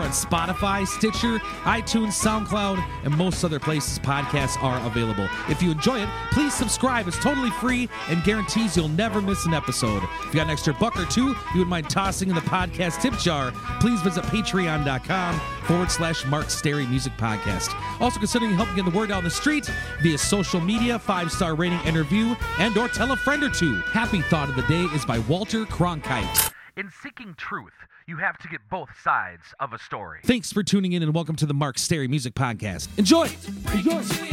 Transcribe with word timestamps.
on 0.00 0.10
Spotify, 0.10 0.86
Stitcher, 0.86 1.38
iTunes, 1.64 2.12
SoundCloud, 2.12 2.84
and 3.04 3.16
most 3.16 3.44
other 3.44 3.58
places 3.58 3.98
podcasts 3.98 4.62
are 4.62 4.84
available. 4.86 5.28
If 5.48 5.62
you 5.62 5.70
enjoy 5.70 6.00
it, 6.02 6.08
please 6.32 6.54
subscribe. 6.54 7.08
It's 7.08 7.18
totally 7.18 7.50
free 7.50 7.88
and 8.08 8.22
guarantees 8.24 8.76
you'll 8.76 8.88
never 8.88 9.20
miss 9.22 9.46
an 9.46 9.54
episode. 9.54 10.02
If 10.20 10.26
you 10.26 10.34
got 10.34 10.44
an 10.44 10.50
extra 10.50 10.74
buck 10.74 10.96
or 10.98 11.06
two 11.06 11.34
you 11.54 11.60
would 11.60 11.68
mind 11.68 11.88
tossing 11.90 12.28
in 12.28 12.34
the 12.34 12.40
podcast 12.42 13.00
tip 13.00 13.14
jar, 13.18 13.52
please 13.80 14.00
visit 14.02 14.24
patreon.com 14.24 15.40
forward 15.64 15.90
slash 15.90 16.24
Mark 16.26 16.50
Stary 16.50 16.86
Music 16.86 17.12
Podcast. 17.14 17.74
Also 18.00 18.18
considering 18.18 18.52
helping 18.52 18.76
get 18.76 18.84
the 18.84 18.96
word 18.96 19.10
out 19.10 19.18
on 19.18 19.24
the 19.24 19.30
street 19.30 19.70
via 20.02 20.18
social 20.18 20.60
media, 20.60 20.98
five 20.98 21.30
star 21.30 21.54
rating 21.54 21.80
and 21.84 21.96
review, 21.96 22.36
and 22.58 22.76
or 22.76 22.88
tell 22.88 23.12
a 23.12 23.16
friend 23.16 23.42
or 23.42 23.50
two. 23.50 23.76
Happy 23.92 24.20
Thought 24.22 24.48
of 24.48 24.56
the 24.56 24.62
Day 24.62 24.82
is 24.94 25.04
by 25.04 25.18
Walter 25.20 25.64
Cronkite. 25.64 26.52
In 26.76 26.90
seeking 27.02 27.34
truth, 27.36 27.72
you 28.10 28.16
have 28.16 28.36
to 28.38 28.48
get 28.48 28.60
both 28.68 28.88
sides 29.04 29.54
of 29.60 29.72
a 29.72 29.78
story. 29.78 30.18
Thanks 30.24 30.52
for 30.52 30.64
tuning 30.64 30.92
in 30.94 31.02
and 31.04 31.14
welcome 31.14 31.36
to 31.36 31.46
the 31.46 31.54
Mark 31.54 31.78
Stary 31.78 32.08
Music 32.08 32.34
Podcast. 32.34 32.88
Enjoy! 32.98 33.28
Enjoy! 33.72 34.30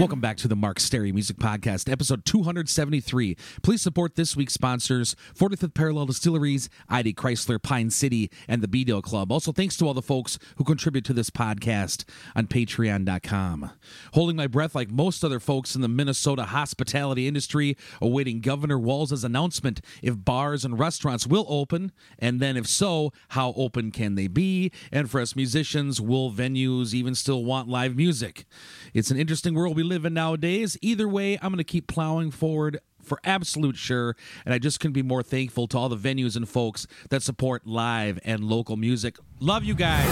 Welcome 0.00 0.20
back 0.20 0.36
to 0.38 0.48
the 0.48 0.56
Mark 0.56 0.80
Stary 0.80 1.12
Music 1.12 1.36
Podcast, 1.36 1.90
episode 1.90 2.24
273. 2.24 3.36
Please 3.62 3.80
support 3.80 4.16
this 4.16 4.34
week's 4.34 4.52
sponsors 4.52 5.14
45th 5.38 5.72
Parallel 5.72 6.06
Distilleries, 6.06 6.68
ID 6.88 7.14
Chrysler, 7.14 7.62
Pine 7.62 7.90
City, 7.90 8.28
and 8.48 8.60
the 8.60 8.66
B 8.66 8.82
Dale 8.82 9.00
Club. 9.00 9.30
Also, 9.30 9.52
thanks 9.52 9.76
to 9.76 9.86
all 9.86 9.94
the 9.94 10.02
folks 10.02 10.36
who 10.56 10.64
contribute 10.64 11.04
to 11.04 11.12
this 11.12 11.30
podcast 11.30 12.04
on 12.34 12.48
patreon.com. 12.48 13.70
Holding 14.14 14.34
my 14.34 14.48
breath 14.48 14.74
like 14.74 14.90
most 14.90 15.24
other 15.24 15.38
folks 15.38 15.76
in 15.76 15.80
the 15.80 15.88
Minnesota 15.88 16.46
hospitality 16.46 17.28
industry, 17.28 17.76
awaiting 18.02 18.40
Governor 18.40 18.80
Walz's 18.80 19.22
announcement 19.22 19.80
if 20.02 20.24
bars 20.24 20.64
and 20.64 20.76
restaurants 20.76 21.24
will 21.24 21.46
open, 21.48 21.92
and 22.18 22.40
then 22.40 22.56
if 22.56 22.66
so, 22.66 23.12
how 23.28 23.52
open 23.56 23.92
can 23.92 24.16
they 24.16 24.26
be? 24.26 24.72
And 24.90 25.08
for 25.08 25.20
us 25.20 25.36
musicians, 25.36 26.00
will 26.00 26.32
venues 26.32 26.94
even 26.94 27.14
still 27.14 27.44
want 27.44 27.68
live 27.68 27.94
music? 27.94 28.44
It's 28.92 29.12
an 29.12 29.18
interesting 29.18 29.54
world 29.54 29.76
we 29.76 29.83
live 29.84 30.04
in 30.04 30.14
nowadays. 30.14 30.76
Either 30.82 31.08
way, 31.08 31.34
I'm 31.34 31.50
going 31.50 31.58
to 31.58 31.64
keep 31.64 31.86
plowing 31.86 32.30
forward 32.30 32.80
for 33.02 33.18
absolute 33.24 33.76
sure. 33.76 34.16
And 34.44 34.54
I 34.54 34.58
just 34.58 34.80
couldn't 34.80 34.94
be 34.94 35.02
more 35.02 35.22
thankful 35.22 35.66
to 35.68 35.78
all 35.78 35.88
the 35.88 35.96
venues 35.96 36.36
and 36.36 36.48
folks 36.48 36.86
that 37.10 37.22
support 37.22 37.66
live 37.66 38.18
and 38.24 38.44
local 38.44 38.76
music. 38.76 39.16
Love 39.40 39.64
you 39.64 39.74
guys. 39.74 40.08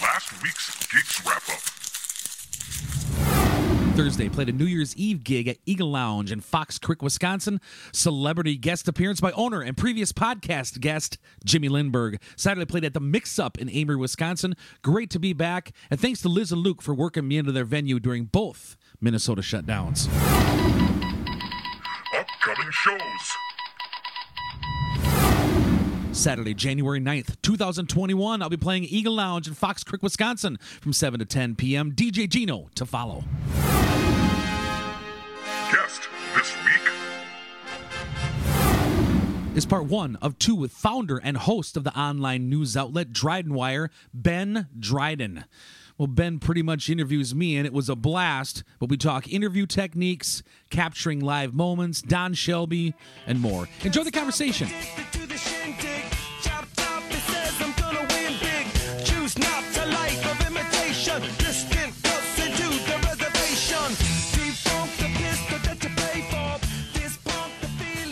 Last 0.00 0.42
week's 0.42 0.75
Thursday 3.96 4.28
played 4.28 4.50
a 4.50 4.52
New 4.52 4.66
Year's 4.66 4.94
Eve 4.94 5.24
gig 5.24 5.48
at 5.48 5.56
Eagle 5.64 5.90
Lounge 5.90 6.30
in 6.30 6.42
Fox 6.42 6.78
Creek, 6.78 7.00
Wisconsin. 7.00 7.62
Celebrity 7.92 8.58
guest 8.58 8.88
appearance 8.88 9.22
by 9.22 9.32
owner 9.32 9.62
and 9.62 9.74
previous 9.74 10.12
podcast 10.12 10.80
guest 10.80 11.16
Jimmy 11.46 11.70
Lindberg. 11.70 12.20
Saturday 12.36 12.66
played 12.66 12.84
at 12.84 12.92
the 12.92 13.00
Mix 13.00 13.38
Up 13.38 13.56
in 13.56 13.68
Amery, 13.68 13.98
Wisconsin. 13.98 14.54
Great 14.82 15.08
to 15.08 15.18
be 15.18 15.32
back. 15.32 15.72
And 15.90 15.98
thanks 15.98 16.20
to 16.22 16.28
Liz 16.28 16.52
and 16.52 16.60
Luke 16.60 16.82
for 16.82 16.94
working 16.94 17.26
me 17.26 17.38
into 17.38 17.52
their 17.52 17.64
venue 17.64 17.98
during 17.98 18.26
both 18.26 18.76
Minnesota 19.00 19.40
shutdowns. 19.40 20.08
Upcoming 22.14 22.70
shows. 22.70 23.32
Saturday, 26.12 26.52
January 26.52 27.00
9th, 27.00 27.40
2021, 27.40 28.42
I'll 28.42 28.50
be 28.50 28.58
playing 28.58 28.84
Eagle 28.84 29.14
Lounge 29.14 29.48
in 29.48 29.54
Fox 29.54 29.82
Creek, 29.84 30.02
Wisconsin 30.02 30.58
from 30.82 30.92
7 30.92 31.18
to 31.18 31.24
10 31.24 31.56
p.m. 31.56 31.92
DJ 31.92 32.28
Gino 32.28 32.68
to 32.74 32.84
follow. 32.84 33.24
Is 39.56 39.64
part 39.64 39.84
one 39.86 40.16
of 40.16 40.38
two 40.38 40.54
with 40.54 40.70
founder 40.70 41.16
and 41.16 41.34
host 41.38 41.78
of 41.78 41.84
the 41.84 41.98
online 41.98 42.50
news 42.50 42.76
outlet 42.76 43.10
Dryden 43.10 43.54
Wire, 43.54 43.90
Ben 44.12 44.68
Dryden. 44.78 45.44
Well, 45.96 46.08
Ben 46.08 46.38
pretty 46.38 46.62
much 46.62 46.90
interviews 46.90 47.34
me, 47.34 47.56
and 47.56 47.66
it 47.66 47.72
was 47.72 47.88
a 47.88 47.96
blast. 47.96 48.64
But 48.78 48.90
we 48.90 48.98
talk 48.98 49.32
interview 49.32 49.64
techniques, 49.64 50.42
capturing 50.68 51.20
live 51.20 51.54
moments, 51.54 52.02
Don 52.02 52.34
Shelby, 52.34 52.92
and 53.26 53.40
more. 53.40 53.66
Enjoy 53.82 54.04
the 54.04 54.10
conversation. 54.10 54.68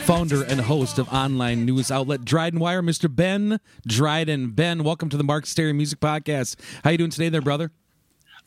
Founder 0.04 0.42
and 0.42 0.60
host 0.60 0.98
of 0.98 1.10
online 1.10 1.64
news 1.64 1.90
outlet 1.90 2.26
Dryden 2.26 2.60
Wire, 2.60 2.82
Mr. 2.82 3.14
Ben 3.14 3.58
Dryden. 3.86 4.50
Ben, 4.50 4.84
welcome 4.84 5.08
to 5.08 5.16
the 5.16 5.24
Mark 5.24 5.46
Stary 5.46 5.72
Music 5.72 5.98
Podcast. 5.98 6.56
How 6.84 6.90
you 6.90 6.98
doing 6.98 7.10
today, 7.10 7.30
there, 7.30 7.40
brother? 7.40 7.70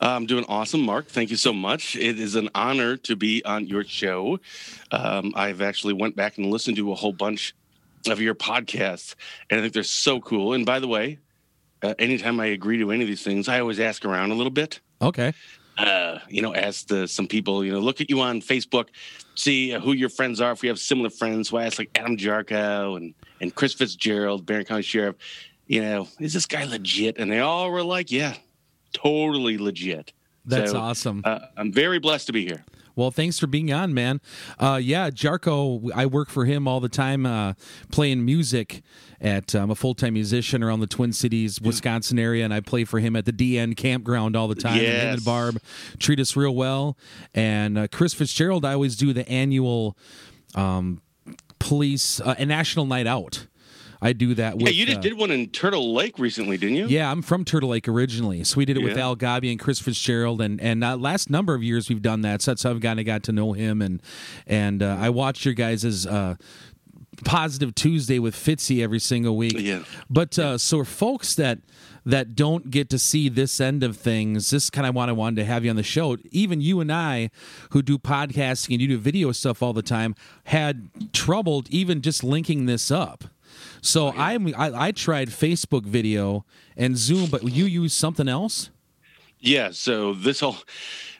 I'm 0.00 0.26
doing 0.26 0.44
awesome, 0.48 0.82
Mark. 0.82 1.08
Thank 1.08 1.30
you 1.30 1.36
so 1.36 1.52
much. 1.52 1.96
It 1.96 2.20
is 2.20 2.36
an 2.36 2.48
honor 2.54 2.96
to 2.98 3.16
be 3.16 3.44
on 3.44 3.66
your 3.66 3.82
show. 3.82 4.38
Um, 4.92 5.32
I've 5.34 5.60
actually 5.60 5.94
went 5.94 6.14
back 6.14 6.38
and 6.38 6.46
listened 6.46 6.76
to 6.76 6.92
a 6.92 6.94
whole 6.94 7.12
bunch 7.12 7.56
of 8.08 8.20
your 8.20 8.36
podcasts, 8.36 9.16
and 9.50 9.58
I 9.58 9.62
think 9.64 9.74
they're 9.74 9.82
so 9.82 10.20
cool. 10.20 10.52
And 10.52 10.64
by 10.64 10.78
the 10.78 10.86
way, 10.86 11.18
uh, 11.82 11.94
anytime 11.98 12.38
I 12.38 12.46
agree 12.46 12.78
to 12.78 12.92
any 12.92 13.02
of 13.02 13.08
these 13.08 13.24
things, 13.24 13.48
I 13.48 13.58
always 13.58 13.80
ask 13.80 14.04
around 14.04 14.30
a 14.30 14.34
little 14.34 14.52
bit. 14.52 14.78
Okay. 15.02 15.32
Uh, 15.78 16.18
you 16.28 16.42
know, 16.42 16.52
ask 16.54 16.88
the, 16.88 17.06
some 17.06 17.28
people, 17.28 17.64
you 17.64 17.72
know, 17.72 17.78
look 17.78 18.00
at 18.00 18.10
you 18.10 18.20
on 18.20 18.40
Facebook, 18.40 18.88
see 19.36 19.72
uh, 19.72 19.80
who 19.80 19.92
your 19.92 20.08
friends 20.08 20.40
are. 20.40 20.50
If 20.52 20.62
we 20.62 20.68
have 20.68 20.78
similar 20.78 21.08
friends, 21.08 21.50
so 21.50 21.56
I 21.56 21.66
asked 21.66 21.78
like 21.78 21.90
Adam 21.94 22.16
Jarko 22.16 22.96
and 22.96 23.14
and 23.40 23.54
Chris 23.54 23.74
Fitzgerald, 23.74 24.44
Barron 24.44 24.64
County 24.64 24.82
Sheriff. 24.82 25.16
You 25.68 25.82
know, 25.82 26.08
is 26.18 26.32
this 26.32 26.46
guy 26.46 26.64
legit? 26.64 27.18
And 27.18 27.30
they 27.30 27.38
all 27.40 27.70
were 27.70 27.84
like, 27.84 28.10
yeah, 28.10 28.34
totally 28.92 29.56
legit. 29.58 30.12
That's 30.44 30.72
So, 30.72 30.78
awesome. 30.78 31.22
Uh, 31.24 31.40
I'm 31.56 31.72
very 31.72 31.98
blessed 32.00 32.26
to 32.28 32.32
be 32.32 32.44
here. 32.44 32.64
Well, 32.98 33.12
thanks 33.12 33.38
for 33.38 33.46
being 33.46 33.72
on, 33.72 33.94
man. 33.94 34.20
Uh, 34.58 34.80
yeah, 34.82 35.10
Jarko, 35.10 35.88
I 35.94 36.06
work 36.06 36.28
for 36.30 36.46
him 36.46 36.66
all 36.66 36.80
the 36.80 36.88
time, 36.88 37.24
uh, 37.26 37.52
playing 37.92 38.24
music. 38.24 38.82
At 39.20 39.54
I'm 39.54 39.70
a 39.70 39.76
full 39.76 39.94
time 39.94 40.14
musician 40.14 40.64
around 40.64 40.80
the 40.80 40.88
Twin 40.88 41.12
Cities, 41.12 41.60
Wisconsin 41.60 42.18
area, 42.18 42.44
and 42.44 42.52
I 42.52 42.58
play 42.58 42.84
for 42.84 42.98
him 42.98 43.14
at 43.14 43.24
the 43.24 43.32
DN 43.32 43.76
campground 43.76 44.34
all 44.34 44.48
the 44.48 44.56
time. 44.56 44.78
And 44.78 44.86
him 44.86 45.14
and 45.14 45.24
Barb 45.24 45.60
treat 46.00 46.18
us 46.18 46.34
real 46.34 46.54
well. 46.54 46.96
And 47.34 47.78
uh, 47.78 47.86
Chris 47.88 48.14
Fitzgerald, 48.14 48.64
I 48.64 48.72
always 48.72 48.96
do 48.96 49.12
the 49.12 49.28
annual 49.28 49.96
um, 50.56 51.00
police 51.60 52.20
uh, 52.20 52.34
a 52.36 52.46
national 52.46 52.86
night 52.86 53.06
out. 53.06 53.46
I 54.00 54.12
do 54.12 54.34
that. 54.34 54.54
With, 54.56 54.66
yeah, 54.66 54.70
you 54.70 54.86
just 54.86 54.98
uh, 54.98 55.02
did 55.02 55.14
one 55.14 55.30
in 55.30 55.48
Turtle 55.48 55.92
Lake 55.92 56.18
recently, 56.18 56.56
didn't 56.56 56.76
you? 56.76 56.86
yeah, 56.86 57.10
I'm 57.10 57.22
from 57.22 57.44
Turtle 57.44 57.70
Lake 57.70 57.88
originally, 57.88 58.44
so 58.44 58.56
we 58.56 58.64
did 58.64 58.76
it 58.76 58.82
with 58.82 58.96
Al 58.96 59.16
Gabi 59.16 59.50
and 59.50 59.58
Chris 59.58 59.80
Fitzgerald, 59.80 60.40
and 60.40 60.60
and 60.60 60.84
uh, 60.84 60.96
last 60.96 61.30
number 61.30 61.54
of 61.54 61.62
years 61.62 61.88
we've 61.88 62.02
done 62.02 62.20
that. 62.22 62.42
So 62.42 62.52
that's 62.52 62.62
how 62.62 62.70
I've 62.70 62.80
kind 62.80 63.00
of 63.00 63.06
got 63.06 63.22
to 63.24 63.32
know 63.32 63.52
him, 63.52 63.82
and 63.82 64.00
and 64.46 64.82
uh, 64.82 64.96
I 65.00 65.10
watched 65.10 65.44
your 65.44 65.54
guys' 65.54 66.06
uh, 66.06 66.36
Positive 67.24 67.74
Tuesday 67.74 68.18
with 68.18 68.34
Fitzy 68.34 68.82
every 68.82 69.00
single 69.00 69.36
week. 69.36 69.54
Yeah. 69.56 69.82
But 70.08 70.38
uh, 70.38 70.58
so 70.58 70.84
folks 70.84 71.34
that 71.34 71.58
that 72.04 72.34
don't 72.34 72.70
get 72.70 72.88
to 72.90 72.98
see 72.98 73.28
this 73.28 73.60
end 73.60 73.82
of 73.82 73.96
things, 73.96 74.50
this 74.50 74.70
kind 74.70 74.86
of 74.86 74.94
what 74.94 75.08
I 75.08 75.12
wanted 75.12 75.36
to 75.36 75.44
have 75.44 75.64
you 75.64 75.70
on 75.70 75.76
the 75.76 75.82
show. 75.82 76.16
Even 76.30 76.60
you 76.60 76.80
and 76.80 76.92
I, 76.92 77.30
who 77.70 77.82
do 77.82 77.98
podcasting 77.98 78.72
and 78.72 78.80
you 78.80 78.88
do 78.88 78.98
video 78.98 79.32
stuff 79.32 79.62
all 79.62 79.72
the 79.72 79.82
time, 79.82 80.14
had 80.44 80.88
trouble 81.12 81.64
even 81.68 82.00
just 82.00 82.22
linking 82.22 82.66
this 82.66 82.90
up. 82.90 83.24
So 83.80 84.12
I'm 84.12 84.48
I, 84.56 84.86
I 84.88 84.92
tried 84.92 85.28
Facebook 85.28 85.84
video 85.84 86.44
and 86.76 86.96
Zoom, 86.96 87.30
but 87.30 87.42
you 87.44 87.64
use 87.64 87.92
something 87.92 88.28
else. 88.28 88.70
Yeah, 89.40 89.70
so 89.70 90.14
this 90.14 90.40
whole 90.40 90.56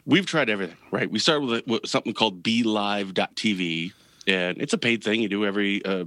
we've 0.04 0.26
tried 0.26 0.50
everything, 0.50 0.76
right? 0.90 1.10
We 1.10 1.18
started 1.18 1.48
with, 1.48 1.66
with 1.66 1.86
something 1.86 2.14
called 2.14 2.42
BeLive.tv, 2.42 3.92
and 4.26 4.60
it's 4.60 4.72
a 4.72 4.78
paid 4.78 5.04
thing 5.04 5.20
you 5.20 5.28
do 5.28 5.44
every 5.44 5.84
uh, 5.84 6.04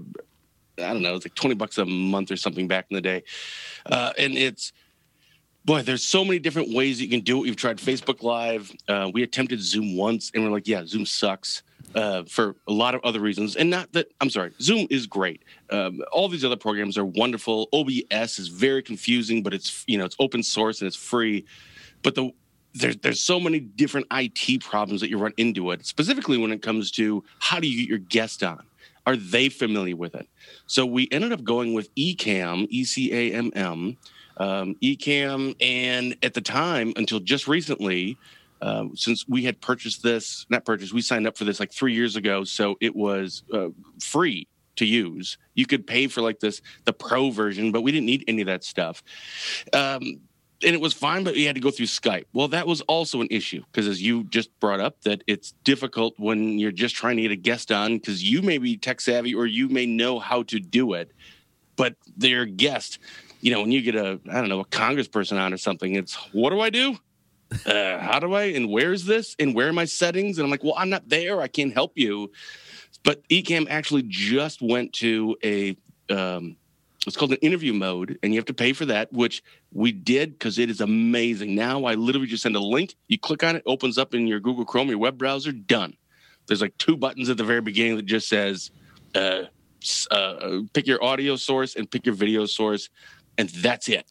I 0.77 0.93
don't 0.93 1.01
know, 1.01 1.15
it's 1.15 1.25
like 1.25 1.35
20 1.35 1.55
bucks 1.55 1.77
a 1.77 1.85
month 1.85 2.31
or 2.31 2.37
something 2.37 2.67
back 2.67 2.87
in 2.89 2.95
the 2.95 3.01
day. 3.01 3.23
Uh, 3.85 4.13
and 4.17 4.37
it's 4.37 4.73
boy, 5.65 5.81
there's 5.83 6.03
so 6.03 6.25
many 6.25 6.39
different 6.39 6.73
ways 6.73 7.01
you 7.01 7.07
can 7.07 7.21
do 7.21 7.39
it. 7.39 7.41
We've 7.41 7.55
tried 7.55 7.77
Facebook 7.77 8.23
Live. 8.23 8.71
Uh, 8.87 9.11
we 9.13 9.23
attempted 9.23 9.61
Zoom 9.61 9.95
once, 9.95 10.31
and 10.33 10.43
we're 10.43 10.49
like, 10.49 10.67
yeah, 10.67 10.85
Zoom 10.85 11.05
sucks 11.05 11.63
uh, 11.95 12.23
for 12.23 12.55
a 12.67 12.71
lot 12.71 12.95
of 12.95 13.01
other 13.03 13.19
reasons. 13.19 13.55
And 13.55 13.69
not 13.69 13.91
that 13.93 14.11
I'm 14.21 14.29
sorry, 14.29 14.51
Zoom 14.61 14.87
is 14.89 15.07
great. 15.07 15.43
Um, 15.69 16.01
all 16.11 16.27
these 16.27 16.45
other 16.45 16.57
programs 16.57 16.97
are 16.97 17.05
wonderful. 17.05 17.67
OBS 17.73 18.39
is 18.39 18.47
very 18.47 18.81
confusing, 18.81 19.43
but 19.43 19.53
it's 19.53 19.83
you 19.87 19.97
know 19.97 20.05
it's 20.05 20.15
open 20.19 20.43
source 20.43 20.81
and 20.81 20.87
it's 20.87 20.95
free. 20.95 21.45
But 22.03 22.15
the 22.15 22.31
there's 22.73 22.97
there's 22.97 23.21
so 23.21 23.39
many 23.39 23.59
different 23.59 24.07
IT 24.11 24.61
problems 24.61 25.01
that 25.01 25.09
you 25.09 25.17
run 25.17 25.33
into 25.37 25.71
it. 25.71 25.85
Specifically 25.85 26.37
when 26.37 26.51
it 26.51 26.61
comes 26.61 26.91
to 26.91 27.23
how 27.39 27.59
do 27.59 27.67
you 27.67 27.81
get 27.81 27.89
your 27.89 27.99
guest 27.99 28.43
on? 28.43 28.63
Are 29.05 29.15
they 29.15 29.49
familiar 29.49 29.95
with 29.95 30.13
it? 30.13 30.27
So 30.67 30.85
we 30.85 31.07
ended 31.11 31.33
up 31.33 31.43
going 31.43 31.73
with 31.73 31.93
Ecamm, 31.95 32.67
E 32.69 32.83
C 32.83 33.11
A 33.11 33.33
M 33.33 33.51
M, 33.55 33.97
um, 34.37 34.75
Ecamm, 34.81 35.55
and 35.59 36.15
at 36.23 36.33
the 36.33 36.41
time 36.41 36.93
until 36.95 37.19
just 37.19 37.47
recently, 37.47 38.17
uh, 38.61 38.85
since 38.93 39.27
we 39.27 39.43
had 39.43 39.59
purchased 39.59 40.03
this, 40.03 40.45
not 40.49 40.65
purchased, 40.65 40.93
we 40.93 41.01
signed 41.01 41.27
up 41.27 41.37
for 41.37 41.45
this 41.45 41.59
like 41.59 41.71
three 41.71 41.93
years 41.93 42.15
ago, 42.15 42.43
so 42.43 42.75
it 42.79 42.95
was 42.95 43.43
uh, 43.53 43.69
free 43.99 44.47
to 44.75 44.85
use. 44.85 45.37
You 45.55 45.65
could 45.65 45.87
pay 45.87 46.07
for 46.07 46.21
like 46.21 46.39
this 46.39 46.61
the 46.85 46.93
pro 46.93 47.31
version, 47.31 47.71
but 47.71 47.81
we 47.81 47.91
didn't 47.91 48.05
need 48.05 48.23
any 48.27 48.41
of 48.41 48.47
that 48.47 48.63
stuff. 48.63 49.03
Um, 49.73 50.21
and 50.63 50.75
it 50.75 50.81
was 50.81 50.93
fine, 50.93 51.23
but 51.23 51.35
you 51.35 51.47
had 51.47 51.55
to 51.55 51.61
go 51.61 51.71
through 51.71 51.87
Skype. 51.87 52.25
Well, 52.33 52.47
that 52.49 52.67
was 52.67 52.81
also 52.81 53.21
an 53.21 53.27
issue 53.31 53.63
because, 53.71 53.87
as 53.87 54.01
you 54.01 54.25
just 54.25 54.57
brought 54.59 54.79
up, 54.79 55.01
that 55.01 55.23
it's 55.25 55.53
difficult 55.63 56.13
when 56.17 56.59
you're 56.59 56.71
just 56.71 56.95
trying 56.95 57.15
to 57.15 57.23
get 57.23 57.31
a 57.31 57.35
guest 57.35 57.71
on 57.71 57.97
because 57.97 58.23
you 58.23 58.43
may 58.43 58.59
be 58.59 58.77
tech 58.77 59.01
savvy 59.01 59.33
or 59.33 59.47
you 59.47 59.69
may 59.69 59.87
know 59.87 60.19
how 60.19 60.43
to 60.43 60.59
do 60.59 60.93
it, 60.93 61.11
but 61.75 61.95
their 62.15 62.45
guest, 62.45 62.99
you 63.41 63.51
know, 63.51 63.61
when 63.61 63.71
you 63.71 63.81
get 63.81 63.95
a 63.95 64.19
I 64.29 64.39
don't 64.39 64.49
know 64.49 64.59
a 64.59 64.65
congressperson 64.65 65.39
on 65.39 65.51
or 65.51 65.57
something, 65.57 65.95
it's 65.95 66.13
what 66.31 66.51
do 66.51 66.59
I 66.59 66.69
do? 66.69 66.97
Uh, 67.65 67.97
how 67.99 68.19
do 68.19 68.33
I 68.33 68.43
and 68.43 68.69
where's 68.69 69.05
this 69.05 69.35
and 69.39 69.53
where 69.53 69.67
are 69.67 69.73
my 69.73 69.85
settings? 69.85 70.37
And 70.37 70.45
I'm 70.45 70.51
like, 70.51 70.63
well, 70.63 70.75
I'm 70.77 70.89
not 70.89 71.09
there. 71.09 71.41
I 71.41 71.47
can't 71.47 71.73
help 71.73 71.93
you. 71.95 72.31
But 73.03 73.27
Ecamm 73.29 73.67
actually 73.69 74.03
just 74.07 74.61
went 74.61 74.93
to 74.93 75.35
a 75.43 75.75
um, 76.09 76.55
it's 77.07 77.17
called 77.17 77.31
an 77.31 77.39
interview 77.41 77.73
mode, 77.73 78.19
and 78.21 78.31
you 78.31 78.37
have 78.39 78.45
to 78.45 78.53
pay 78.53 78.73
for 78.73 78.85
that, 78.85 79.11
which 79.11 79.41
we 79.71 79.91
did 79.91 80.33
because 80.33 80.59
it 80.59 80.69
is 80.69 80.81
amazing. 80.81 81.55
Now 81.55 81.85
I 81.85 81.95
literally 81.95 82.27
just 82.27 82.43
send 82.43 82.55
a 82.55 82.59
link, 82.59 82.95
you 83.07 83.17
click 83.17 83.43
on 83.43 83.55
it, 83.55 83.63
opens 83.65 83.97
up 83.97 84.13
in 84.13 84.27
your 84.27 84.39
Google 84.39 84.65
Chrome, 84.65 84.89
your 84.89 84.99
web 84.99 85.17
browser, 85.17 85.51
done. 85.51 85.95
There's 86.47 86.61
like 86.61 86.77
two 86.77 86.95
buttons 86.95 87.29
at 87.29 87.37
the 87.37 87.43
very 87.43 87.61
beginning 87.61 87.95
that 87.95 88.05
just 88.05 88.29
says, 88.29 88.71
uh, 89.15 89.43
uh, 90.11 90.59
pick 90.73 90.85
your 90.85 91.03
audio 91.03 91.35
source 91.35 91.75
and 91.75 91.89
pick 91.89 92.05
your 92.05 92.13
video 92.13 92.45
source, 92.45 92.89
and 93.37 93.49
that's 93.49 93.89
it. 93.89 94.05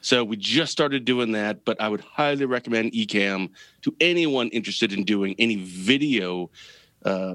So 0.00 0.24
we 0.24 0.36
just 0.36 0.72
started 0.72 1.04
doing 1.04 1.32
that, 1.32 1.64
but 1.64 1.80
I 1.80 1.88
would 1.88 2.00
highly 2.00 2.44
recommend 2.44 2.92
Ecamm 2.92 3.50
to 3.82 3.94
anyone 4.00 4.48
interested 4.48 4.92
in 4.92 5.04
doing 5.04 5.34
any 5.38 5.56
video 5.56 6.50
uh, 7.04 7.34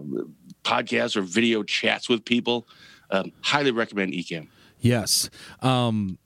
podcasts 0.63 1.15
or 1.15 1.21
video 1.21 1.63
chats 1.63 2.09
with 2.09 2.23
people. 2.25 2.67
Um, 3.09 3.31
highly 3.41 3.71
recommend 3.71 4.13
Ecamm. 4.13 4.47
Yes. 4.79 5.29
Um, 5.61 6.17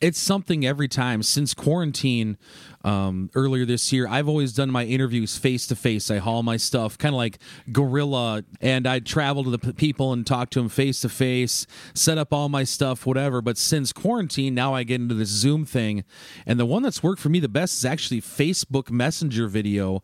it's 0.00 0.18
something 0.18 0.64
every 0.64 0.88
time 0.88 1.22
since 1.22 1.54
quarantine 1.54 2.38
um, 2.84 3.30
earlier 3.34 3.64
this 3.64 3.92
year. 3.92 4.06
I've 4.08 4.28
always 4.28 4.52
done 4.52 4.70
my 4.70 4.84
interviews 4.84 5.36
face 5.36 5.66
to 5.68 5.76
face. 5.76 6.10
I 6.10 6.18
haul 6.18 6.42
my 6.42 6.56
stuff 6.56 6.96
kind 6.96 7.14
of 7.14 7.16
like 7.16 7.38
gorilla 7.72 8.44
and 8.60 8.86
I 8.86 9.00
travel 9.00 9.44
to 9.44 9.50
the 9.50 9.58
p- 9.58 9.72
people 9.72 10.12
and 10.12 10.26
talk 10.26 10.50
to 10.50 10.60
them 10.60 10.68
face 10.68 11.00
to 11.00 11.08
face, 11.08 11.66
set 11.94 12.18
up 12.18 12.32
all 12.32 12.48
my 12.48 12.64
stuff, 12.64 13.06
whatever. 13.06 13.40
But 13.40 13.58
since 13.58 13.92
quarantine, 13.92 14.54
now 14.54 14.74
I 14.74 14.84
get 14.84 15.00
into 15.00 15.14
this 15.14 15.28
Zoom 15.28 15.64
thing, 15.64 16.04
and 16.46 16.58
the 16.58 16.66
one 16.66 16.82
that's 16.82 17.02
worked 17.02 17.20
for 17.20 17.28
me 17.28 17.40
the 17.40 17.48
best 17.48 17.78
is 17.78 17.84
actually 17.84 18.20
Facebook 18.20 18.90
Messenger 18.90 19.48
video. 19.48 20.02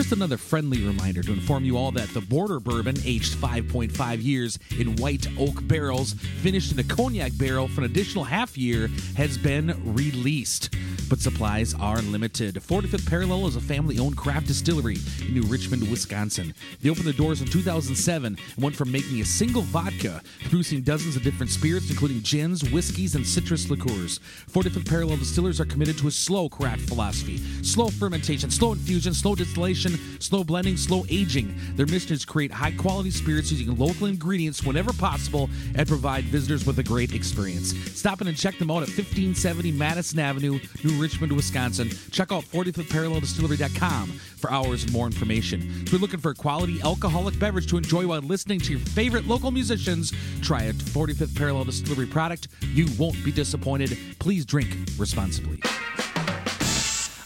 Just 0.00 0.12
another 0.12 0.38
friendly 0.38 0.82
reminder 0.82 1.22
to 1.22 1.30
inform 1.30 1.62
you 1.62 1.76
all 1.76 1.92
that 1.92 2.08
the 2.14 2.22
Border 2.22 2.58
Bourbon, 2.58 2.96
aged 3.04 3.34
5.5 3.34 4.22
years 4.22 4.58
in 4.78 4.96
white 4.96 5.26
oak 5.38 5.68
barrels, 5.68 6.14
finished 6.14 6.72
in 6.72 6.78
a 6.78 6.84
cognac 6.84 7.36
barrel 7.36 7.68
for 7.68 7.82
an 7.82 7.84
additional 7.84 8.24
half 8.24 8.56
year, 8.56 8.88
has 9.14 9.36
been 9.36 9.78
released. 9.84 10.74
But 11.10 11.18
supplies 11.18 11.74
are 11.74 12.00
limited. 12.02 12.54
45th 12.54 13.04
Parallel 13.08 13.48
is 13.48 13.56
a 13.56 13.60
family 13.60 13.98
owned 13.98 14.16
craft 14.16 14.46
distillery 14.46 14.96
in 15.26 15.34
New 15.34 15.42
Richmond, 15.42 15.90
Wisconsin. 15.90 16.54
They 16.80 16.88
opened 16.88 17.06
their 17.06 17.12
doors 17.12 17.40
in 17.40 17.48
2007 17.48 18.38
and 18.54 18.62
went 18.62 18.76
from 18.76 18.92
making 18.92 19.20
a 19.20 19.24
single 19.24 19.62
vodka 19.62 20.22
to 20.44 20.48
producing 20.48 20.82
dozens 20.82 21.16
of 21.16 21.24
different 21.24 21.50
spirits, 21.50 21.90
including 21.90 22.20
gins, 22.22 22.70
whiskeys, 22.70 23.16
and 23.16 23.26
citrus 23.26 23.68
liqueurs. 23.68 24.20
45th 24.52 24.88
Parallel 24.88 25.16
distillers 25.16 25.60
are 25.60 25.64
committed 25.64 25.98
to 25.98 26.06
a 26.06 26.12
slow 26.12 26.48
craft 26.48 26.82
philosophy 26.82 27.38
slow 27.64 27.88
fermentation, 27.88 28.48
slow 28.48 28.72
infusion, 28.72 29.12
slow 29.12 29.34
distillation, 29.34 29.98
slow 30.20 30.44
blending, 30.44 30.76
slow 30.76 31.04
aging. 31.08 31.52
Their 31.74 31.86
mission 31.86 32.12
is 32.12 32.20
to 32.20 32.26
create 32.28 32.52
high 32.52 32.72
quality 32.72 33.10
spirits 33.10 33.50
using 33.50 33.76
local 33.76 34.06
ingredients 34.06 34.62
whenever 34.62 34.92
possible 34.92 35.50
and 35.74 35.88
provide 35.88 36.24
visitors 36.24 36.66
with 36.66 36.78
a 36.78 36.84
great 36.84 37.14
experience. 37.14 37.74
Stop 37.98 38.20
in 38.20 38.28
and 38.28 38.36
check 38.36 38.56
them 38.58 38.70
out 38.70 38.82
at 38.84 38.88
1570 38.90 39.72
Madison 39.72 40.20
Avenue, 40.20 40.60
New 40.84 40.99
Richmond, 41.00 41.32
Wisconsin. 41.32 41.90
Check 42.10 42.30
out 42.30 42.44
45thParallelDistillery.com 42.44 44.08
for 44.08 44.52
hours 44.52 44.84
and 44.84 44.92
more 44.92 45.06
information. 45.06 45.60
If 45.82 45.92
you're 45.92 46.00
looking 46.00 46.20
for 46.20 46.30
a 46.30 46.34
quality 46.34 46.80
alcoholic 46.82 47.38
beverage 47.38 47.66
to 47.68 47.76
enjoy 47.76 48.06
while 48.06 48.20
listening 48.20 48.60
to 48.60 48.72
your 48.72 48.80
favorite 48.80 49.26
local 49.26 49.50
musicians, 49.50 50.12
try 50.42 50.64
a 50.64 50.72
45th 50.72 51.36
Parallel 51.36 51.64
Distillery 51.64 52.06
product. 52.06 52.48
You 52.62 52.86
won't 52.98 53.22
be 53.24 53.32
disappointed. 53.32 53.96
Please 54.18 54.44
drink 54.44 54.76
responsibly. 54.98 55.60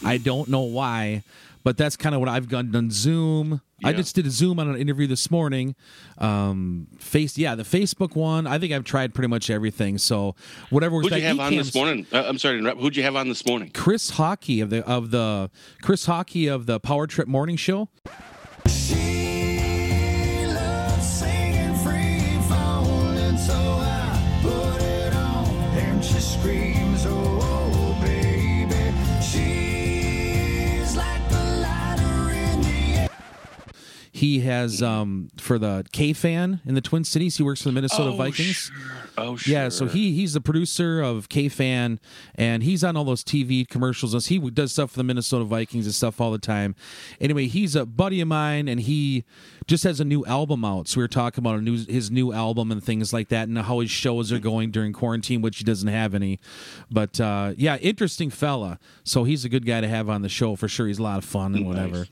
I 0.04 0.18
don't 0.18 0.48
know 0.48 0.62
why, 0.62 1.22
but 1.64 1.76
that's 1.76 1.96
kind 1.96 2.14
of 2.14 2.20
what 2.20 2.28
I've 2.28 2.48
done. 2.48 2.70
Done 2.70 2.90
Zoom. 2.90 3.60
I 3.82 3.92
just 3.92 4.14
did 4.14 4.26
a 4.26 4.30
Zoom 4.30 4.58
on 4.58 4.68
an 4.68 4.76
interview 4.76 5.06
this 5.06 5.30
morning. 5.30 5.74
Um, 6.16 6.86
face, 6.98 7.36
yeah, 7.36 7.54
the 7.54 7.64
Facebook 7.64 8.14
one. 8.16 8.46
I 8.46 8.58
think 8.58 8.72
I've 8.72 8.84
tried 8.84 9.14
pretty 9.14 9.28
much 9.28 9.50
everything. 9.50 9.98
So 9.98 10.36
whatever 10.70 11.00
Who'd 11.00 11.12
you 11.12 11.20
have 11.22 11.40
on 11.40 11.56
this 11.56 11.74
morning? 11.74 12.06
Uh, 12.12 12.24
I'm 12.26 12.38
sorry 12.38 12.54
to 12.54 12.58
interrupt. 12.60 12.80
Who'd 12.80 12.96
you 12.96 13.02
have 13.02 13.16
on 13.16 13.28
this 13.28 13.44
morning? 13.46 13.70
Chris 13.74 14.12
Hawkey 14.12 14.62
of 14.62 14.70
the 14.70 14.86
of 14.86 15.10
the 15.10 15.50
Chris 15.82 16.06
Hawkey 16.06 16.52
of 16.52 16.66
the 16.66 16.80
Power 16.80 17.06
Trip 17.06 17.28
Morning 17.28 17.56
Show. 17.56 17.88
He 34.24 34.40
has 34.40 34.82
um, 34.82 35.28
for 35.36 35.58
the 35.58 35.84
K 35.92 36.14
fan 36.14 36.62
in 36.64 36.74
the 36.74 36.80
Twin 36.80 37.04
Cities. 37.04 37.36
He 37.36 37.42
works 37.42 37.60
for 37.60 37.68
the 37.68 37.74
Minnesota 37.74 38.08
Oh, 38.08 38.16
Vikings. 38.16 38.56
sure. 38.72 38.74
Oh, 39.18 39.36
sure. 39.36 39.52
Yeah, 39.52 39.68
so 39.68 39.84
he 39.86 40.14
he's 40.14 40.32
the 40.32 40.40
producer 40.40 41.02
of 41.02 41.28
K 41.28 41.50
Fan, 41.50 42.00
and 42.34 42.62
he's 42.62 42.82
on 42.82 42.96
all 42.96 43.04
those 43.04 43.22
TV 43.22 43.68
commercials. 43.68 44.26
He 44.28 44.38
does 44.38 44.72
stuff 44.72 44.92
for 44.92 44.96
the 44.96 45.04
Minnesota 45.04 45.44
Vikings 45.44 45.84
and 45.84 45.94
stuff 45.94 46.22
all 46.22 46.30
the 46.32 46.38
time. 46.38 46.74
Anyway, 47.20 47.48
he's 47.48 47.76
a 47.76 47.84
buddy 47.84 48.22
of 48.22 48.28
mine, 48.28 48.66
and 48.66 48.80
he 48.80 49.24
just 49.66 49.84
has 49.84 50.00
a 50.00 50.06
new 50.06 50.24
album 50.24 50.64
out. 50.64 50.88
So 50.88 51.00
we 51.00 51.04
were 51.04 51.08
talking 51.08 51.42
about 51.42 51.58
a 51.58 51.60
new, 51.60 51.76
his 51.84 52.10
new 52.10 52.32
album 52.32 52.72
and 52.72 52.82
things 52.82 53.12
like 53.12 53.28
that, 53.28 53.46
and 53.48 53.58
how 53.58 53.80
his 53.80 53.90
shows 53.90 54.32
are 54.32 54.38
going 54.38 54.70
during 54.70 54.94
quarantine, 54.94 55.42
which 55.42 55.58
he 55.58 55.64
doesn't 55.64 55.88
have 55.88 56.14
any. 56.14 56.40
But 56.90 57.20
uh, 57.20 57.52
yeah, 57.58 57.76
interesting 57.76 58.30
fella. 58.30 58.78
So 59.04 59.24
he's 59.24 59.44
a 59.44 59.50
good 59.50 59.66
guy 59.66 59.82
to 59.82 59.88
have 59.88 60.08
on 60.08 60.22
the 60.22 60.30
show 60.30 60.56
for 60.56 60.66
sure. 60.66 60.86
He's 60.86 60.98
a 60.98 61.02
lot 61.02 61.18
of 61.18 61.24
fun 61.26 61.54
and 61.54 61.66
whatever. 61.66 61.98
Nice. 61.98 62.10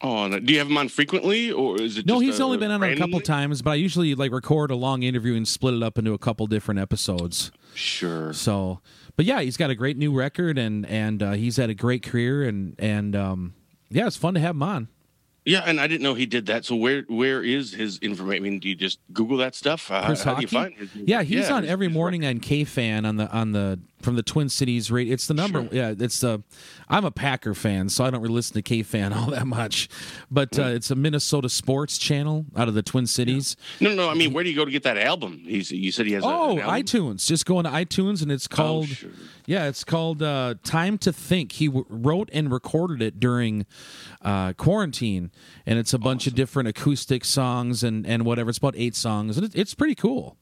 Oh, 0.00 0.28
do 0.38 0.52
you 0.52 0.58
have 0.58 0.68
him 0.68 0.76
on 0.76 0.88
frequently, 0.88 1.50
or 1.50 1.80
is 1.80 1.98
it? 1.98 2.06
No, 2.06 2.14
just, 2.14 2.24
he's 2.24 2.40
uh, 2.40 2.44
only 2.44 2.58
been 2.58 2.70
on 2.70 2.82
a 2.82 2.96
couple 2.96 3.20
times, 3.20 3.62
but 3.62 3.70
I 3.70 3.74
usually 3.74 4.14
like 4.14 4.32
record 4.32 4.70
a 4.70 4.76
long 4.76 5.02
interview 5.02 5.34
and 5.34 5.46
split 5.46 5.74
it 5.74 5.82
up 5.82 5.98
into 5.98 6.12
a 6.12 6.18
couple 6.18 6.46
different 6.46 6.80
episodes. 6.80 7.50
Sure. 7.74 8.32
So, 8.32 8.80
but 9.16 9.24
yeah, 9.24 9.40
he's 9.40 9.56
got 9.56 9.70
a 9.70 9.74
great 9.74 9.96
new 9.96 10.12
record 10.12 10.58
and 10.58 10.86
and 10.86 11.22
uh, 11.22 11.32
he's 11.32 11.56
had 11.56 11.70
a 11.70 11.74
great 11.74 12.02
career 12.02 12.44
and 12.44 12.74
and 12.78 13.16
um, 13.16 13.54
yeah, 13.90 14.06
it's 14.06 14.16
fun 14.16 14.34
to 14.34 14.40
have 14.40 14.54
him 14.54 14.62
on. 14.62 14.88
Yeah, 15.44 15.62
and 15.66 15.80
I 15.80 15.88
didn't 15.88 16.02
know 16.02 16.14
he 16.14 16.26
did 16.26 16.46
that. 16.46 16.64
So 16.64 16.76
where 16.76 17.02
where 17.08 17.42
is 17.42 17.72
his 17.72 17.98
information? 17.98 18.44
I 18.44 18.48
mean, 18.48 18.60
do 18.60 18.68
you 18.68 18.76
just 18.76 19.00
Google 19.12 19.38
that 19.38 19.56
stuff? 19.56 19.90
Uh, 19.90 20.06
Chris 20.06 20.22
how, 20.22 20.34
how 20.34 20.40
do 20.40 20.42
you 20.42 20.48
find 20.48 20.74
his 20.74 20.90
Yeah, 20.94 21.22
he's 21.22 21.50
on 21.50 21.62
his- 21.64 21.72
every 21.72 21.88
morning 21.88 22.24
on 22.24 22.38
K 22.38 22.62
Fan 22.62 23.04
on 23.04 23.16
the 23.16 23.28
on 23.32 23.50
the 23.50 23.80
from 24.02 24.16
the 24.16 24.22
Twin 24.22 24.48
Cities 24.48 24.90
radio. 24.90 25.14
It's 25.14 25.26
the 25.26 25.34
number. 25.34 25.68
Yeah, 25.72 25.94
it's 25.98 26.20
the. 26.20 26.42
I'm 26.88 27.04
a 27.04 27.10
Packer 27.10 27.54
fan, 27.54 27.88
so 27.88 28.04
I 28.04 28.10
don't 28.10 28.20
really 28.22 28.34
listen 28.34 28.54
to 28.54 28.62
K 28.62 28.82
fan 28.82 29.12
all 29.14 29.30
that 29.30 29.46
much, 29.46 29.88
but 30.30 30.58
uh, 30.58 30.62
it's 30.64 30.90
a 30.90 30.94
Minnesota 30.94 31.48
sports 31.48 31.98
channel 31.98 32.46
out 32.56 32.68
of 32.68 32.74
the 32.74 32.82
Twin 32.82 33.06
Cities. 33.06 33.56
No, 33.80 33.94
no. 33.94 34.08
I 34.10 34.14
mean, 34.14 34.32
where 34.32 34.44
do 34.44 34.50
you 34.50 34.56
go 34.56 34.64
to 34.64 34.70
get 34.70 34.82
that 34.82 34.98
album? 34.98 35.42
He's, 35.46 35.70
you 35.72 35.92
said 35.92 36.06
he 36.06 36.12
has. 36.12 36.24
a- 36.24 36.26
Oh, 36.26 36.52
an 36.52 36.60
album? 36.60 36.82
iTunes. 36.82 37.26
Just 37.26 37.46
go 37.46 37.58
into 37.60 37.70
iTunes, 37.70 38.22
and 38.22 38.30
it's 38.32 38.46
called. 38.48 38.88
sure. 38.88 39.10
Yeah, 39.46 39.66
it's 39.66 39.82
called 39.84 40.22
uh, 40.22 40.54
"Time 40.62 40.98
to 40.98 41.12
Think." 41.12 41.52
He 41.52 41.66
w- 41.66 41.84
wrote 41.88 42.30
and 42.32 42.50
recorded 42.52 43.02
it 43.02 43.18
during 43.18 43.66
uh, 44.22 44.52
quarantine, 44.52 45.30
and 45.66 45.78
it's 45.78 45.92
a 45.92 45.98
bunch 45.98 46.26
of 46.26 46.34
different 46.34 46.68
acoustic 46.68 47.24
songs 47.24 47.82
and 47.82 48.06
and 48.06 48.24
whatever. 48.24 48.50
It's 48.50 48.58
about 48.58 48.74
eight 48.76 48.94
songs, 48.94 49.36
and 49.36 49.46
it, 49.46 49.56
it's 49.56 49.74
pretty 49.74 49.94
cool. 49.96 50.36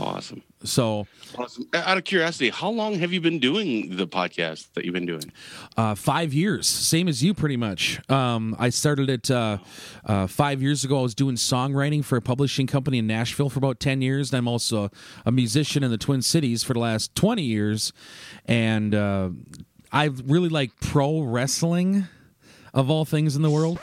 Awesome. 0.00 0.42
So, 0.64 1.06
Awesome. 1.38 1.68
Out 1.72 1.96
of 1.98 2.04
curiosity, 2.04 2.50
how 2.50 2.70
long 2.70 2.94
have 2.98 3.12
you 3.12 3.20
been 3.20 3.38
doing 3.38 3.96
the 3.96 4.06
podcast 4.06 4.72
that 4.74 4.84
you've 4.84 4.94
been 4.94 5.06
doing? 5.06 5.32
uh, 5.76 5.94
five 5.94 6.34
years, 6.34 6.66
same 6.66 7.06
as 7.08 7.22
you, 7.22 7.34
pretty 7.34 7.56
much. 7.56 8.00
Um, 8.10 8.56
I 8.58 8.70
started 8.70 9.08
it 9.08 9.30
uh, 9.30 9.58
uh, 10.04 10.26
five 10.26 10.60
years 10.62 10.84
ago. 10.84 10.98
I 10.98 11.02
was 11.02 11.14
doing 11.14 11.36
songwriting 11.36 12.04
for 12.04 12.16
a 12.16 12.22
publishing 12.22 12.66
company 12.66 12.98
in 12.98 13.06
Nashville 13.06 13.48
for 13.48 13.58
about 13.58 13.78
ten 13.80 14.02
years, 14.02 14.30
and 14.32 14.38
I'm 14.38 14.48
also 14.48 14.84
a, 14.84 14.90
a 15.26 15.32
musician 15.32 15.82
in 15.82 15.90
the 15.90 15.98
Twin 15.98 16.20
Cities 16.22 16.62
for 16.62 16.72
the 16.74 16.80
last 16.80 17.14
twenty 17.14 17.42
years. 17.42 17.92
And 18.46 18.94
uh, 18.94 19.30
I 19.92 20.06
really 20.06 20.48
like 20.48 20.72
pro 20.80 21.20
wrestling, 21.20 22.06
of 22.74 22.90
all 22.90 23.04
things 23.04 23.36
in 23.36 23.42
the 23.42 23.50
world. 23.50 23.78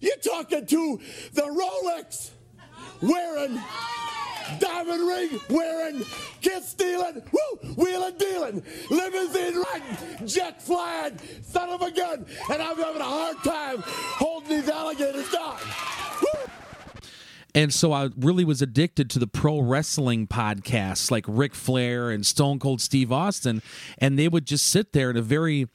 You're 0.00 0.16
talking 0.16 0.66
to 0.66 1.00
the 1.32 1.42
Rolex 1.42 2.30
wearing, 3.00 3.60
diamond 4.58 5.08
ring 5.08 5.40
wearing, 5.48 6.04
kiss 6.40 6.68
stealing, 6.68 7.22
woo, 7.32 7.74
wheeling 7.76 8.16
dealing, 8.18 8.62
limousine 8.90 9.56
riding, 9.60 10.26
jet 10.26 10.62
flying, 10.62 11.18
son 11.42 11.68
of 11.68 11.82
a 11.82 11.90
gun, 11.90 12.26
and 12.50 12.62
I'm 12.62 12.76
having 12.76 13.00
a 13.00 13.04
hard 13.04 13.36
time 13.44 13.82
holding 13.84 14.48
these 14.48 14.68
alligators 14.68 15.30
down. 15.30 15.58
And 17.54 17.72
so 17.72 17.92
I 17.92 18.08
really 18.16 18.44
was 18.44 18.62
addicted 18.62 19.10
to 19.10 19.18
the 19.18 19.26
pro 19.26 19.60
wrestling 19.60 20.26
podcasts 20.26 21.10
like 21.10 21.26
Ric 21.28 21.54
Flair 21.54 22.10
and 22.10 22.24
Stone 22.24 22.60
Cold 22.60 22.80
Steve 22.80 23.12
Austin. 23.12 23.60
And 23.98 24.18
they 24.18 24.28
would 24.28 24.46
just 24.46 24.68
sit 24.68 24.92
there 24.94 25.10
in 25.10 25.18
a 25.18 25.22
very 25.22 25.68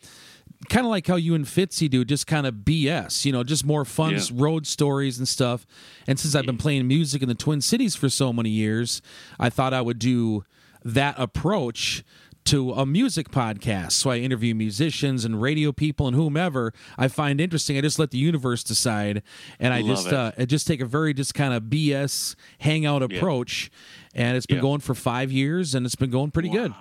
kind 0.70 0.86
of 0.86 0.90
like 0.90 1.06
how 1.08 1.16
you 1.16 1.36
and 1.36 1.46
Fitzy 1.46 1.90
do, 1.90 2.04
just 2.04 2.26
kind 2.28 2.48
of 2.48 2.56
BS, 2.66 3.26
you 3.26 3.32
know, 3.32 3.44
just 3.44 3.66
more 3.66 3.86
fun 3.86 4.14
Yeah. 4.14 4.22
road 4.34 4.66
stories 4.68 5.18
and 5.20 5.28
stuff. 5.28 5.66
And 6.08 6.20
since 6.20 6.34
I've 6.36 6.46
been 6.46 6.58
playing 6.58 6.88
music 6.88 7.22
in 7.22 7.28
the 7.30 7.36
Twin 7.36 7.62
Cities 7.62 7.96
for 7.96 8.10
so 8.10 8.34
many 8.34 8.50
years, 8.50 9.02
I 9.40 9.50
thought 9.50 9.74
I 9.74 9.82
would 9.82 10.00
do 10.00 10.46
that 10.84 11.16
approach 11.18 12.04
to 12.46 12.72
a 12.72 12.86
music 12.86 13.30
podcast. 13.30 13.92
So 13.92 14.10
I 14.10 14.20
interview 14.20 14.56
musicians 14.56 15.26
and 15.26 15.42
radio 15.42 15.74
people 15.74 16.08
and 16.08 16.16
whomever 16.16 16.74
I 16.98 17.10
find 17.10 17.42
interesting. 17.42 17.78
I 17.78 17.82
just 17.82 18.00
let 18.00 18.12
the 18.12 18.18
universe 18.18 18.64
decide, 18.64 19.22
and 19.60 19.74
I 19.74 19.82
Love 19.82 19.90
just 19.98 20.14
uh, 20.14 20.32
I 20.38 20.46
just 20.46 20.66
take 20.66 20.80
a 20.80 20.86
very 20.86 21.14
just 21.14 21.34
kind 21.34 21.54
of 21.54 21.64
BS 21.64 22.36
hangout 22.60 23.04
approach, 23.04 23.70
and 24.16 24.38
it's 24.38 24.46
been 24.46 24.58
Yeah. 24.58 24.62
going 24.62 24.80
for 24.80 24.96
five 24.96 25.30
years, 25.30 25.76
and 25.76 25.86
it's 25.86 25.96
been 25.96 26.10
going 26.10 26.32
pretty 26.32 26.48
good. 26.50 26.72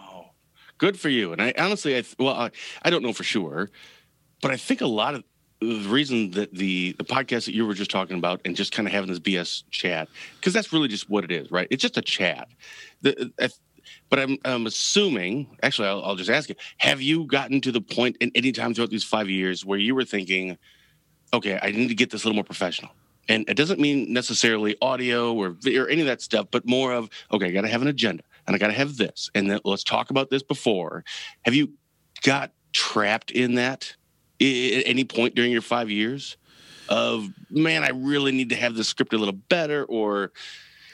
Good 0.78 0.99
for 0.99 1.09
you. 1.09 1.33
And 1.33 1.40
I 1.40 1.54
honestly, 1.59 1.97
I 1.97 2.04
well, 2.18 2.35
I, 2.35 2.50
I 2.83 2.90
don't 2.90 3.02
know 3.02 3.12
for 3.12 3.25
sure, 3.25 3.71
but 4.42 4.50
I 4.50 4.56
think 4.56 4.80
a 4.80 4.87
lot 4.87 5.14
of 5.14 5.25
the 5.61 5.88
reason 5.88 6.33
that 6.33 6.52
the 6.52 6.92
the 6.99 7.04
podcast 7.04 7.47
that 7.47 7.54
you 7.54 7.66
were 7.66 7.75
just 7.75 7.90
talking 7.90 8.18
about 8.18 8.40
and 8.45 8.54
just 8.54 8.73
kind 8.73 8.87
of 8.87 8.92
having 8.92 9.09
this 9.09 9.18
BS 9.18 9.64
chat 9.71 10.09
because 10.37 10.52
that's 10.52 10.73
really 10.73 10.88
just 10.88 11.09
what 11.09 11.25
it 11.25 11.30
is, 11.30 11.50
right? 11.50 11.66
It's 11.71 11.83
just 11.83 11.97
a 11.97 12.02
chat. 12.02 12.49
The, 13.00 13.33
I, 13.40 13.49
but 14.11 14.18
I'm 14.18 14.37
I'm 14.45 14.66
assuming. 14.66 15.56
Actually, 15.62 15.88
I'll, 15.88 16.04
I'll 16.04 16.16
just 16.16 16.30
ask 16.30 16.49
you: 16.49 16.56
Have 16.78 17.00
you 17.00 17.25
gotten 17.25 17.61
to 17.62 17.73
the 17.73 17.80
point 17.80 18.16
in 18.21 18.30
any 18.35 18.52
time 18.52 18.75
throughout 18.75 18.90
these 18.90 19.04
five 19.04 19.30
years 19.30 19.64
where 19.64 19.78
you 19.78 19.95
were 19.95 20.04
thinking, 20.04 20.59
okay, 21.33 21.59
I 21.62 21.71
need 21.71 21.88
to 21.88 21.95
get 21.95 22.11
this 22.11 22.25
a 22.25 22.26
little 22.26 22.37
more 22.37 22.45
professional? 22.45 22.90
And 23.28 23.49
it 23.49 23.56
doesn't 23.56 23.80
mean 23.80 24.12
necessarily 24.12 24.76
audio 24.83 25.33
or 25.33 25.56
or 25.66 25.88
any 25.88 26.02
of 26.02 26.06
that 26.06 26.21
stuff, 26.21 26.49
but 26.50 26.66
more 26.66 26.92
of 26.92 27.09
okay, 27.33 27.47
I 27.47 27.50
got 27.50 27.62
to 27.62 27.68
have 27.68 27.83
an 27.83 27.88
agenda 27.88 28.23
and 28.47 28.55
I 28.55 28.59
got 28.59 28.69
to 28.69 28.73
have 28.73 28.97
this, 28.97 29.31
and 29.35 29.50
then 29.50 29.61
let's 29.65 29.85
talk 29.85 30.11
about 30.11 30.31
this 30.31 30.43
before. 30.43 31.05
Have 31.45 31.55
you 31.55 31.73
got 32.23 32.53
trapped 32.73 33.31
in 33.31 33.55
that 33.57 33.95
at 34.41 34.83
any 34.87 35.05
point 35.05 35.35
during 35.35 35.53
your 35.53 35.62
five 35.62 35.91
years? 35.91 36.37
Of 36.88 37.29
man, 37.50 37.83
I 37.83 37.88
really 37.88 38.31
need 38.31 38.50
to 38.50 38.57
have 38.57 38.76
the 38.76 38.85
script 38.85 39.12
a 39.12 39.19
little 39.19 39.35
better, 39.35 39.85
or 39.85 40.31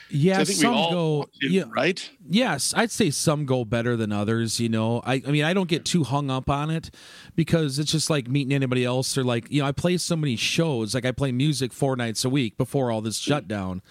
Yeah, 0.09 0.41
I 0.41 0.45
think 0.45 0.59
some 0.59 0.73
we 0.73 0.79
all 0.79 0.91
go. 0.91 1.29
Yeah, 1.43 1.65
right? 1.71 2.11
yes, 2.27 2.73
I'd 2.75 2.91
say 2.91 3.11
some 3.11 3.45
go 3.45 3.65
better 3.67 3.95
than 3.95 4.11
others. 4.11 4.59
You 4.59 4.71
know, 4.71 5.03
I, 5.05 5.21
I 5.27 5.31
mean, 5.31 5.45
I 5.45 5.53
don't 5.53 5.69
get 5.69 5.85
too 5.85 6.03
hung 6.05 6.31
up 6.31 6.49
on 6.49 6.71
it 6.71 6.91
because 7.37 7.79
it's 7.79 7.93
just 7.93 8.09
like 8.09 8.27
meeting 8.27 8.55
anybody 8.55 8.87
else. 8.87 9.19
Or 9.19 9.25
like, 9.25 9.51
you 9.51 9.61
know, 9.61 9.69
I 9.69 9.73
play 9.73 9.99
so 9.99 10.17
many 10.17 10.37
shows. 10.37 10.95
Like 10.95 11.05
I 11.05 11.13
play 11.13 11.31
music 11.31 11.75
four 11.75 11.95
nights 11.95 12.25
a 12.25 12.31
week 12.31 12.57
before 12.57 12.91
all 12.91 13.03
this 13.03 13.19
shutdown. 13.19 13.83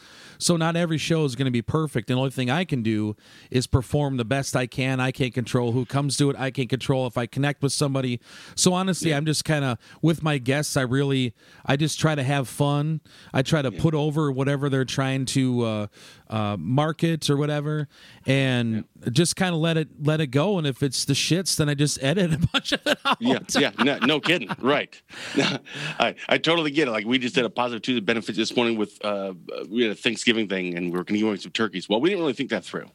So 0.42 0.58
not 0.58 0.76
every 0.76 0.98
show 0.98 1.24
is 1.24 1.36
going 1.36 1.46
to 1.46 1.52
be 1.52 1.62
perfect. 1.62 2.10
And 2.10 2.18
the 2.18 2.20
only 2.20 2.32
thing 2.32 2.50
I 2.50 2.66
can 2.66 2.82
do 2.82 3.16
is 3.52 3.68
perform 3.68 4.18
the 4.18 4.26
best 4.26 4.56
I 4.56 4.66
can. 4.66 5.00
I 5.00 5.12
can't 5.12 5.36
control 5.36 5.72
who 5.72 5.86
comes 5.86 6.18
to 6.18 6.32
it. 6.32 6.36
I 6.40 6.50
can't 6.50 6.68
control 6.68 7.06
if 7.06 7.16
I 7.16 7.28
connect 7.28 7.62
with 7.62 7.72
somebody. 7.72 8.20
So 8.56 8.74
honestly, 8.74 9.14
I'm 9.14 9.26
just 9.26 9.46
kind 9.46 9.64
of 9.64 9.78
with 10.02 10.24
my 10.24 10.40
guests. 10.40 10.76
I 10.76 10.82
really, 10.82 11.36
I 11.64 11.76
just 11.76 12.00
try 12.00 12.16
to 12.16 12.24
have 12.24 12.48
fun. 12.48 13.02
I 13.32 13.44
try 13.44 13.62
to 13.62 13.72
put 13.72 13.94
over 13.94 14.32
whatever 14.32 14.68
they're 14.68 14.84
trying 14.84 15.26
to 15.26 15.62
uh, 15.62 15.88
uh, 16.32 16.56
market 16.58 17.30
or 17.30 17.38
whatever, 17.38 17.88
and 18.26 18.86
just 19.12 19.36
kind 19.36 19.54
of 19.54 19.60
let 19.60 19.78
it 19.78 19.90
let 20.02 20.22
it 20.22 20.28
go. 20.28 20.58
And 20.58 20.66
if 20.66 20.82
it's 20.82 21.06
the 21.06 21.14
shits, 21.14 21.58
then 21.58 21.70
I 21.70 21.74
just 21.74 22.02
edit 22.04 22.34
a 22.34 22.48
bunch 22.48 22.72
of 22.72 22.80
it 22.86 22.98
out. 23.06 23.18
Yeah, 23.20 23.40
yeah, 23.58 23.72
no, 23.84 24.00
no 24.00 24.20
kidding, 24.20 24.50
right? 24.60 25.00
I 25.36 26.16
I 26.30 26.38
totally 26.38 26.72
get 26.72 26.88
it. 26.88 26.92
Like 26.92 27.06
we 27.06 27.20
just 27.20 27.36
did 27.36 27.46
a 27.46 27.50
positive 27.50 27.82
Tuesday 27.82 28.00
benefit 28.00 28.36
this 28.36 28.56
morning 28.56 28.78
with 28.78 29.04
uh, 29.06 29.34
we 29.70 29.84
had 29.84 29.92
a 29.92 29.96
Thanksgiving 29.96 30.48
thing, 30.48 30.76
and 30.78 30.86
we 30.86 30.98
were 30.98 31.04
going 31.04 31.20
to 31.20 31.32
give 31.32 31.42
some 31.42 31.52
turkeys. 31.52 31.90
Well, 31.90 32.00
we 32.00 32.10
didn't 32.10 32.22
really 32.22 32.34
think 32.34 32.50
that 32.50 32.64
through 32.64 32.90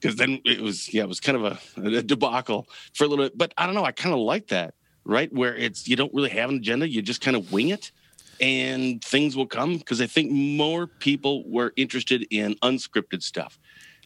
because 0.00 0.16
then 0.16 0.40
it 0.44 0.60
was 0.60 0.92
yeah, 0.92 1.04
it 1.04 1.08
was 1.08 1.20
kind 1.20 1.36
of 1.38 1.44
a, 1.44 1.98
a 1.98 2.02
debacle 2.02 2.68
for 2.92 3.04
a 3.04 3.06
little 3.06 3.24
bit. 3.24 3.38
But 3.38 3.54
I 3.56 3.66
don't 3.66 3.74
know, 3.74 3.84
I 3.84 3.92
kind 3.92 4.14
of 4.14 4.20
like 4.20 4.48
that, 4.48 4.74
right? 5.04 5.32
Where 5.32 5.54
it's 5.54 5.86
you 5.86 5.96
don't 5.96 6.12
really 6.12 6.30
have 6.30 6.50
an 6.50 6.56
agenda, 6.56 6.88
you 6.88 7.02
just 7.02 7.20
kind 7.20 7.36
of 7.36 7.52
wing 7.52 7.68
it. 7.68 7.92
And 8.40 9.02
things 9.02 9.36
will 9.36 9.46
come 9.46 9.78
because 9.78 10.00
I 10.00 10.06
think 10.06 10.30
more 10.30 10.86
people 10.86 11.48
were 11.48 11.72
interested 11.76 12.26
in 12.30 12.54
unscripted 12.56 13.22
stuff 13.22 13.58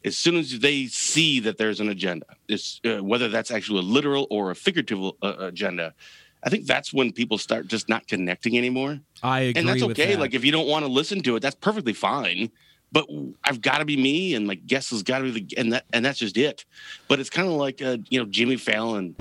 as 0.05 0.17
soon 0.17 0.37
as 0.37 0.59
they 0.61 0.87
see 0.87 1.41
that 1.41 1.59
there's 1.59 1.81
an 1.81 1.89
agenda, 1.89 2.27
it's, 2.49 2.81
uh, 2.85 3.03
whether 3.03 3.29
that's 3.29 3.51
actually 3.51 3.81
a 3.81 3.83
literal 3.83 4.27
or 4.31 4.51
a 4.51 4.55
figurative 4.55 5.13
uh, 5.23 5.35
agenda, 5.39 5.95
I 6.43 6.51
think 6.51 6.67
that's 6.67 6.93
when 6.93 7.13
people 7.13 7.39
start 7.39 7.67
just 7.67 7.89
not 7.89 8.07
connecting 8.07 8.57
anymore. 8.57 9.01
I 9.23 9.41
agree 9.41 9.61
and 9.61 9.69
that's 9.69 9.83
okay. 9.83 10.15
that. 10.15 10.21
Like 10.21 10.35
if 10.35 10.45
you 10.45 10.53
don't 10.53 10.69
want 10.69 10.85
to 10.85 10.91
listen 10.91 11.21
to 11.23 11.37
it, 11.37 11.41
that's 11.41 11.57
perfectly 11.57 11.93
fine. 11.93 12.51
But 12.91 13.07
I've 13.45 13.61
got 13.61 13.79
to 13.79 13.85
be 13.85 13.99
me, 13.99 14.35
and 14.35 14.47
my 14.47 14.55
guest 14.55 14.91
has 14.91 15.03
got 15.03 15.19
to 15.19 15.25
be 15.25 15.41
the, 15.41 15.59
and 15.59 15.75
that, 15.75 15.85
and 15.93 16.03
that's 16.03 16.19
just 16.19 16.39
it. 16.39 16.65
But 17.07 17.21
it's 17.21 17.29
kind 17.29 17.47
of 17.47 17.55
like 17.55 17.83
uh, 17.83 17.99
you 18.09 18.19
know 18.19 18.25
Jimmy 18.25 18.57
Fallon. 18.57 19.15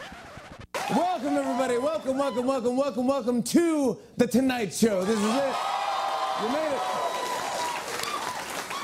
Welcome, 0.90 1.36
everybody. 1.36 1.78
Welcome, 1.78 2.18
welcome, 2.18 2.46
welcome, 2.48 2.78
welcome, 2.78 3.08
welcome 3.08 3.44
to 3.44 4.00
The 4.18 4.28
Tonight 4.28 4.74
Show. 4.74 5.04
This 5.04 5.18
is 5.20 5.26
it. 5.26 5.56
You 6.42 6.50
made 6.50 6.74
it. 6.74 6.82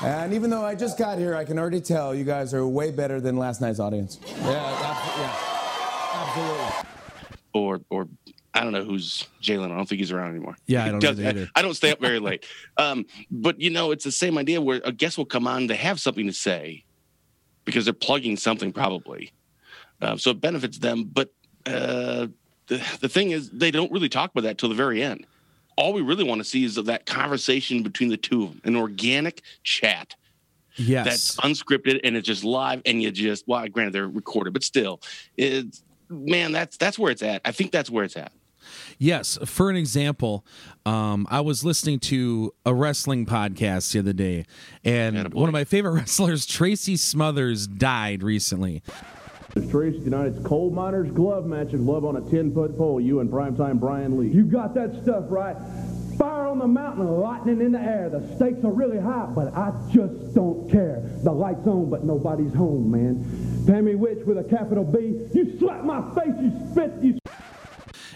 And 0.04 0.34
even 0.34 0.50
though 0.50 0.64
I 0.64 0.74
just 0.74 0.98
got 0.98 1.18
here, 1.18 1.34
I 1.34 1.44
can 1.44 1.58
already 1.58 1.80
tell 1.80 2.14
you 2.14 2.24
guys 2.24 2.52
are 2.52 2.66
way 2.66 2.90
better 2.90 3.20
than 3.20 3.36
last 3.36 3.60
night's 3.60 3.80
audience. 3.80 4.18
Yeah, 4.26 4.50
yeah. 4.50 5.36
Absolutely. 6.26 6.88
or 7.54 7.80
or 7.90 8.08
I 8.52 8.62
don't 8.62 8.72
know 8.72 8.84
who's 8.84 9.26
Jalen. 9.42 9.70
I 9.72 9.76
don't 9.76 9.88
think 9.88 10.00
he's 10.00 10.12
around 10.12 10.30
anymore. 10.30 10.56
Yeah, 10.66 10.84
I 10.84 10.90
don't 10.90 10.98
does- 11.00 11.18
either. 11.18 11.48
I 11.54 11.62
don't 11.62 11.74
stay 11.74 11.90
up 11.90 12.00
very 12.00 12.18
late. 12.20 12.44
Um, 12.76 13.06
but 13.30 13.60
you 13.60 13.70
know, 13.70 13.92
it's 13.92 14.04
the 14.04 14.12
same 14.12 14.36
idea 14.36 14.60
where 14.60 14.80
a 14.84 14.92
guest 14.92 15.16
will 15.16 15.24
come 15.24 15.46
on, 15.46 15.68
they 15.68 15.76
have 15.76 16.00
something 16.00 16.26
to 16.26 16.32
say 16.32 16.84
because 17.64 17.84
they're 17.84 17.94
plugging 17.94 18.36
something 18.36 18.72
probably, 18.72 19.32
uh, 20.02 20.16
so 20.16 20.30
it 20.32 20.40
benefits 20.40 20.78
them. 20.78 21.04
But 21.04 21.30
uh, 21.66 22.26
the 22.66 22.98
the 23.00 23.08
thing 23.08 23.30
is, 23.30 23.50
they 23.50 23.70
don't 23.70 23.92
really 23.92 24.08
talk 24.08 24.30
about 24.30 24.42
that 24.42 24.58
till 24.58 24.68
the 24.68 24.74
very 24.74 25.02
end. 25.02 25.26
All 25.76 25.92
we 25.92 26.02
really 26.02 26.24
want 26.24 26.40
to 26.40 26.44
see 26.44 26.64
is 26.64 26.76
that 26.76 27.06
conversation 27.06 27.82
between 27.82 28.08
the 28.08 28.16
two 28.16 28.44
of 28.44 28.50
them, 28.50 28.60
an 28.64 28.76
organic 28.76 29.42
chat 29.64 30.14
yes, 30.76 31.04
that's 31.04 31.36
unscripted 31.36 32.00
and 32.04 32.16
it's 32.16 32.26
just 32.26 32.44
live 32.44 32.82
and 32.86 33.02
you 33.02 33.10
just 33.10 33.46
well 33.46 33.66
granted 33.68 33.92
they're 33.92 34.08
recorded 34.08 34.52
but 34.52 34.62
still 34.62 35.00
it's 35.36 35.82
man 36.08 36.52
that's 36.52 36.76
that's 36.76 36.98
where 36.98 37.10
it's 37.10 37.22
at 37.22 37.40
i 37.44 37.52
think 37.52 37.70
that's 37.70 37.90
where 37.90 38.04
it's 38.04 38.16
at 38.16 38.32
Yes. 38.98 39.38
For 39.44 39.68
an 39.68 39.76
example, 39.76 40.42
um, 40.86 41.26
I 41.30 41.42
was 41.42 41.64
listening 41.64 41.98
to 42.00 42.54
a 42.64 42.72
wrestling 42.74 43.26
podcast 43.26 43.92
the 43.92 43.98
other 43.98 44.14
day, 44.14 44.46
and 44.82 45.16
Attaboy. 45.16 45.34
one 45.34 45.48
of 45.50 45.52
my 45.52 45.64
favorite 45.64 45.92
wrestlers, 46.00 46.46
Tracy 46.46 46.96
Smothers, 46.96 47.66
died 47.66 48.22
recently. 48.22 48.82
Tracy 49.70 49.98
United's 49.98 50.44
coal 50.46 50.70
miners 50.70 51.10
glove 51.12 51.46
match 51.46 51.72
and 51.72 51.86
glove 51.86 52.04
on 52.04 52.16
a 52.16 52.30
10 52.30 52.52
foot 52.54 52.76
pole. 52.76 53.00
You 53.00 53.20
and 53.20 53.30
primetime 53.30 53.78
Brian 53.78 54.18
Lee. 54.18 54.28
You 54.28 54.44
got 54.44 54.74
that 54.74 55.02
stuff 55.02 55.24
right. 55.28 55.56
Fire 56.18 56.46
on 56.46 56.58
the 56.58 56.66
mountain, 56.66 57.06
lightning 57.06 57.60
in 57.60 57.72
the 57.72 57.80
air. 57.80 58.08
The 58.08 58.36
stakes 58.36 58.64
are 58.64 58.72
really 58.72 59.00
high, 59.00 59.26
but 59.34 59.52
I 59.54 59.72
just 59.92 60.34
don't 60.34 60.70
care. 60.70 61.02
The 61.24 61.32
light's 61.32 61.66
on, 61.66 61.90
but 61.90 62.04
nobody's 62.04 62.54
home, 62.54 62.90
man. 62.90 63.64
Tammy 63.66 63.94
Witch 63.94 64.24
with 64.24 64.38
a 64.38 64.44
capital 64.44 64.84
B. 64.84 65.28
You 65.32 65.58
slap 65.58 65.84
my 65.84 66.02
face, 66.14 66.34
you 66.40 66.52
spit, 66.70 66.92
you 67.02 67.18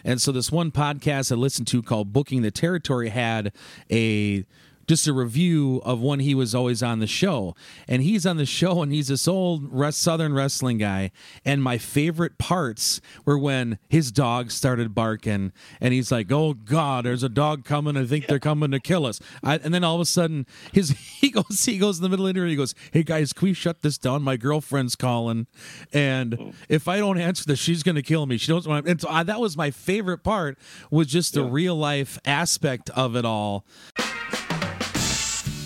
And 0.05 0.21
so 0.21 0.31
this 0.31 0.53
one 0.53 0.71
podcast 0.71 1.33
I 1.33 1.35
listened 1.35 1.67
to 1.69 1.83
called 1.83 2.13
Booking 2.13 2.43
the 2.43 2.51
Territory 2.51 3.09
had 3.09 3.53
a 3.91 4.45
just 4.89 5.07
a 5.07 5.13
review 5.13 5.83
of 5.85 6.01
when 6.01 6.21
he 6.21 6.35
was 6.35 6.55
always 6.55 6.83
on 6.83 6.99
the 6.99 7.07
show. 7.07 7.55
And 7.87 8.03
he's 8.03 8.25
on 8.25 8.39
the 8.39 8.47
show 8.47 8.83
and 8.83 8.93
he's 8.93 9.09
this 9.09 9.29
old 9.29 9.71
rest, 9.71 10.01
southern 10.01 10.33
wrestling 10.33 10.79
guy. 10.79 11.11
And 11.45 11.63
my 11.63 11.77
favorite 11.77 12.39
parts 12.39 13.01
were 13.27 13.39
when 13.39 13.79
his 13.89 14.11
dog 14.11 14.51
started 14.51 14.95
barking 14.95 15.53
and 15.81 15.93
he's 15.93 16.11
like, 16.11 16.33
"Oh 16.33 16.55
god, 16.55 17.05
there's 17.05 17.23
a 17.23 17.29
dog 17.29 17.65
coming. 17.65 17.97
I 17.97 18.07
think 18.07 18.27
they're 18.27 18.39
coming 18.39 18.71
to 18.71 18.81
kill 18.81 19.05
us." 19.05 19.21
I, 19.45 19.57
and 19.57 19.75
then 19.75 19.85
all 19.85 19.97
of 19.97 20.01
a 20.01 20.07
sudden 20.07 20.47
his 20.73 20.91
he 21.21 21.31
goes 21.31 21.65
he 21.67 21.79
goes 21.79 21.99
in 21.99 22.03
the 22.03 22.09
middle 22.09 22.27
of 22.27 22.35
the 22.35 22.41
interview 22.41 22.53
he 22.53 22.57
goes, 22.57 22.75
"Hey 22.93 23.03
guys, 23.03 23.35
can 23.35 23.49
we 23.49 23.53
shut 23.53 23.83
this 23.83 23.99
down? 23.99 24.23
My 24.23 24.37
girlfriend's 24.37 24.97
calling 24.97 25.47
and 25.93 26.39
oh. 26.41 26.53
if 26.69 26.89
I 26.89 26.99
don't 26.99 27.19
answer 27.19 27.45
this, 27.45 27.59
she's 27.59 27.83
going 27.83 27.97
to 27.97 28.03
kill 28.03 28.25
me. 28.25 28.39
She 28.39 28.51
knows 28.51 28.67
what 28.67 28.79
I'm." 28.79 28.87
And 28.87 29.01
so 29.01 29.09
I, 29.11 29.23
that 29.23 29.39
was 29.39 29.57
my 29.57 29.71
favorite 29.71 30.25
part 30.25 30.59
was 30.91 31.09
just 31.09 31.35
the 31.35 31.45
real 31.45 31.77
life 31.77 32.19
aspect 32.25 32.89
of 32.91 33.17
it 33.17 33.27
all. 33.27 33.67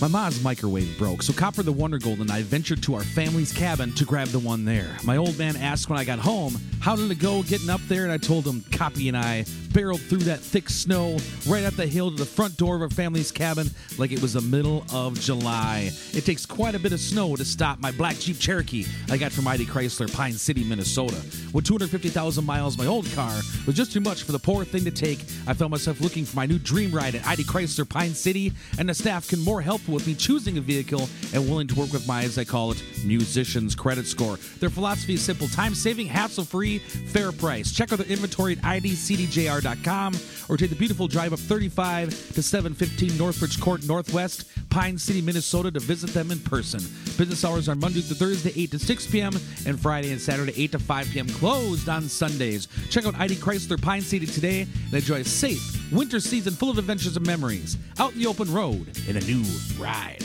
My 0.02 0.08
mom's 0.08 0.42
microwave 0.42 0.98
broke, 0.98 1.22
so 1.22 1.32
Copper 1.32 1.62
the 1.62 1.70
Wonder 1.70 1.96
Gold 1.96 2.18
and 2.18 2.30
I 2.32 2.42
ventured 2.42 2.82
to 2.82 2.96
our 2.96 3.04
family's 3.04 3.52
cabin 3.52 3.92
to 3.92 4.04
grab 4.04 4.26
the 4.26 4.40
one 4.40 4.64
there. 4.64 4.96
My 5.04 5.16
old 5.16 5.38
man 5.38 5.54
asked 5.54 5.88
when 5.88 5.96
I 5.96 6.02
got 6.02 6.18
home, 6.18 6.56
how 6.80 6.96
did 6.96 7.08
it 7.08 7.20
go 7.20 7.44
getting 7.44 7.70
up 7.70 7.80
there? 7.86 8.02
And 8.02 8.10
I 8.10 8.16
told 8.16 8.44
him 8.44 8.64
Coppy 8.72 9.06
and 9.06 9.16
I 9.16 9.44
barreled 9.72 10.00
through 10.00 10.18
that 10.18 10.40
thick 10.40 10.68
snow 10.68 11.16
right 11.46 11.64
up 11.64 11.74
the 11.74 11.86
hill 11.86 12.10
to 12.10 12.16
the 12.16 12.26
front 12.26 12.56
door 12.56 12.76
of 12.76 12.82
our 12.82 12.90
family's 12.90 13.32
cabin 13.32 13.70
like 13.96 14.12
it 14.12 14.20
was 14.20 14.34
the 14.34 14.40
middle 14.40 14.84
of 14.92 15.18
July. 15.18 15.90
It 16.12 16.26
takes 16.26 16.44
quite 16.44 16.74
a 16.74 16.78
bit 16.78 16.92
of 16.92 17.00
snow 17.00 17.36
to 17.36 17.44
stop 17.44 17.78
my 17.78 17.92
black 17.92 18.16
Jeep 18.18 18.38
Cherokee 18.38 18.84
I 19.08 19.16
got 19.16 19.32
from 19.32 19.46
ID 19.46 19.64
Chrysler, 19.66 20.12
Pine 20.12 20.32
City, 20.32 20.64
Minnesota. 20.64 21.16
With 21.52 21.64
250,000 21.64 22.44
miles, 22.44 22.76
my 22.76 22.86
old 22.86 23.10
car 23.12 23.32
was 23.66 23.76
just 23.76 23.92
too 23.92 24.00
much 24.00 24.24
for 24.24 24.32
the 24.32 24.38
poor 24.38 24.64
thing 24.64 24.84
to 24.84 24.90
take. 24.90 25.20
I 25.46 25.54
found 25.54 25.70
myself 25.70 26.00
looking 26.00 26.24
for 26.24 26.36
my 26.36 26.46
new 26.46 26.58
dream 26.58 26.90
ride 26.90 27.14
at 27.14 27.26
ID 27.26 27.44
Chrysler, 27.44 27.88
Pine 27.88 28.14
City, 28.14 28.52
and 28.78 28.88
the 28.88 28.94
staff 28.94 29.28
can 29.28 29.40
more 29.40 29.62
helpful 29.92 29.94
with 29.94 30.06
me 30.06 30.14
choosing 30.14 30.58
a 30.58 30.60
vehicle 30.60 31.08
and 31.34 31.48
willing 31.48 31.66
to 31.68 31.74
work 31.74 31.92
with 31.92 32.06
my, 32.06 32.24
as 32.24 32.38
I 32.38 32.44
call 32.44 32.70
it, 32.72 32.82
musician's 33.04 33.74
credit 33.74 34.06
score. 34.06 34.36
Their 34.58 34.70
philosophy 34.70 35.14
is 35.14 35.22
simple 35.22 35.48
time 35.48 35.74
saving, 35.74 36.06
hassle 36.06 36.44
free, 36.44 36.78
fair 36.78 37.32
price. 37.32 37.72
Check 37.72 37.92
out 37.92 37.98
their 37.98 38.08
inventory 38.08 38.52
at 38.52 38.58
idcdjr.com 38.58 40.14
or 40.48 40.56
take 40.56 40.70
the 40.70 40.76
beautiful 40.76 41.08
drive 41.08 41.32
up 41.32 41.38
35 41.38 42.10
to 42.34 42.42
715 42.42 43.10
Northbridge 43.18 43.60
Court 43.60 43.86
Northwest, 43.86 44.46
Pine 44.72 44.96
City, 44.96 45.20
Minnesota 45.20 45.70
to 45.70 45.80
visit 45.80 46.14
them 46.14 46.30
in 46.30 46.38
person. 46.40 46.80
Business 47.18 47.44
hours 47.44 47.68
are 47.68 47.74
Monday 47.74 48.00
through 48.00 48.16
Thursday, 48.16 48.52
8 48.56 48.70
to 48.70 48.78
6 48.78 49.06
p.m., 49.08 49.34
and 49.66 49.78
Friday 49.78 50.12
and 50.12 50.18
Saturday, 50.20 50.54
8 50.56 50.72
to 50.72 50.78
5 50.78 51.10
p.m., 51.10 51.28
closed 51.28 51.90
on 51.90 52.04
Sundays. 52.08 52.68
Check 52.88 53.04
out 53.04 53.14
ID 53.20 53.34
Chrysler 53.34 53.80
Pine 53.80 54.00
City 54.00 54.24
today 54.24 54.62
and 54.62 54.94
enjoy 54.94 55.20
a 55.20 55.24
safe 55.24 55.92
winter 55.92 56.20
season 56.20 56.54
full 56.54 56.70
of 56.70 56.78
adventures 56.78 57.18
and 57.18 57.26
memories. 57.26 57.76
Out 57.98 58.14
in 58.14 58.20
the 58.20 58.26
open 58.26 58.50
road 58.50 58.98
in 59.06 59.18
a 59.18 59.20
new 59.20 59.42
ride. 59.78 60.22